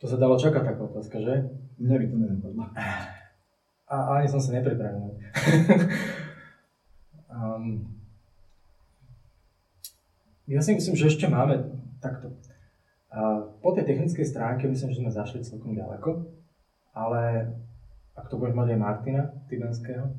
[0.00, 1.34] To sa dalo čakať taká otázka, že?
[1.80, 2.62] Mňa by to nenapadlo.
[3.84, 5.12] A ani som sa nepripravil.
[7.34, 7.82] um,
[10.46, 11.58] ja si myslím, že ešte máme
[11.98, 12.30] takto.
[13.14, 16.26] A po tej technickej stránke myslím, že sme zašli celkom ďaleko,
[16.94, 17.52] ale
[18.14, 20.14] ak to budeš mať aj Martina Tibenského,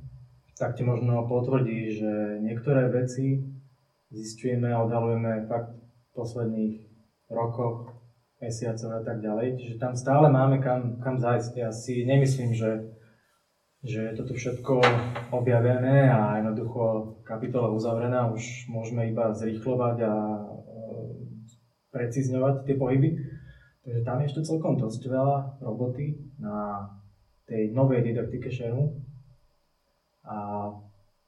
[0.55, 3.43] tak ti možno potvrdí, že niektoré veci
[4.11, 6.75] zistujeme a odhalujeme fakt v posledných
[7.27, 7.91] rokoch
[8.39, 9.59] mesiacov a tak ďalej.
[9.59, 11.51] Čiže tam stále máme kam, kam zájsť.
[11.59, 12.94] Ja si nemyslím, že,
[13.85, 14.81] že je toto všetko
[15.29, 20.39] objavené a jednoducho kapitola uzavrená, už môžeme iba zrýchlovať a e,
[21.93, 23.09] precizňovať tie pohyby.
[23.85, 26.89] Takže tam je ešte celkom dosť veľa roboty na
[27.45, 28.97] tej novej didaktike šermu
[30.25, 30.37] a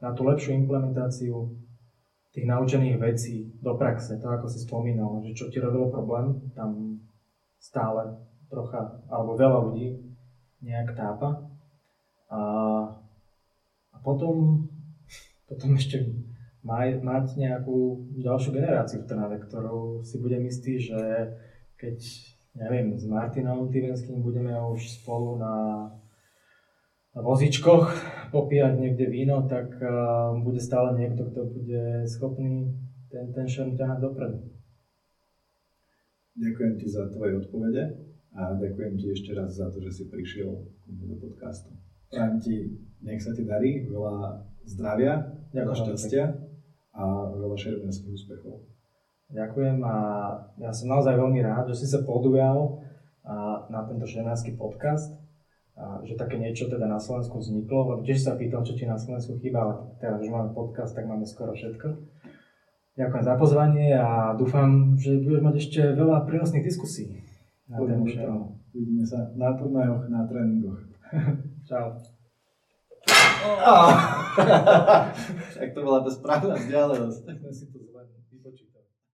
[0.02, 1.54] na tú lepšiu implementáciu
[2.34, 7.02] tých naučených vecí do praxe, to ako si spomínal, že čo ti robilo problém, tam
[7.58, 8.18] stále
[8.50, 9.98] trocha, alebo veľa ľudí
[10.62, 11.57] nejak tápa.
[12.28, 12.42] A,
[13.94, 14.68] a potom,
[15.48, 16.04] potom ešte
[16.68, 21.00] maj, mať nejakú ďalšiu generáciu v Trnave, ktorou si budem istý, že
[21.80, 21.98] keď,
[22.60, 25.56] neviem, s Martinom Tyvenským budeme už spolu na,
[27.16, 27.96] na vozičkoch
[28.36, 32.76] popíjať niekde víno, tak uh, bude stále niekto, kto bude schopný
[33.08, 34.44] ten, ten šerm ťahať dopredu.
[36.38, 37.84] Ďakujem ti za tvoje odpovede
[38.38, 40.54] a ďakujem ti ešte raz za to, že si prišiel
[40.86, 41.87] do podcastu.
[42.08, 42.56] Prajem ti,
[43.04, 46.26] nech sa ti darí, veľa zdravia, veľa šťastia
[46.96, 47.04] a
[47.36, 48.64] veľa šerbenských úspechov.
[49.28, 49.96] Ďakujem a
[50.56, 52.80] ja som naozaj veľmi rád, že si sa podujal
[53.68, 55.20] na tento šerbenský podcast,
[55.78, 58.98] a že také niečo teda na Slovensku vzniklo, lebo tiež sa pýtal, čo ti na
[58.98, 62.02] Slovensku chýba, ale teraz už máme podcast, tak máme skoro všetko.
[62.98, 67.22] Ďakujem za pozvanie a dúfam, že budeš mať ešte veľa prínosných diskusí
[67.70, 68.10] na tému
[68.74, 70.82] Uvidíme sa na turnajoch, na tréningoch.
[71.68, 72.00] Čau.
[73.68, 73.92] Oh.
[75.60, 77.22] tak to bola tá správna vzdialenosť.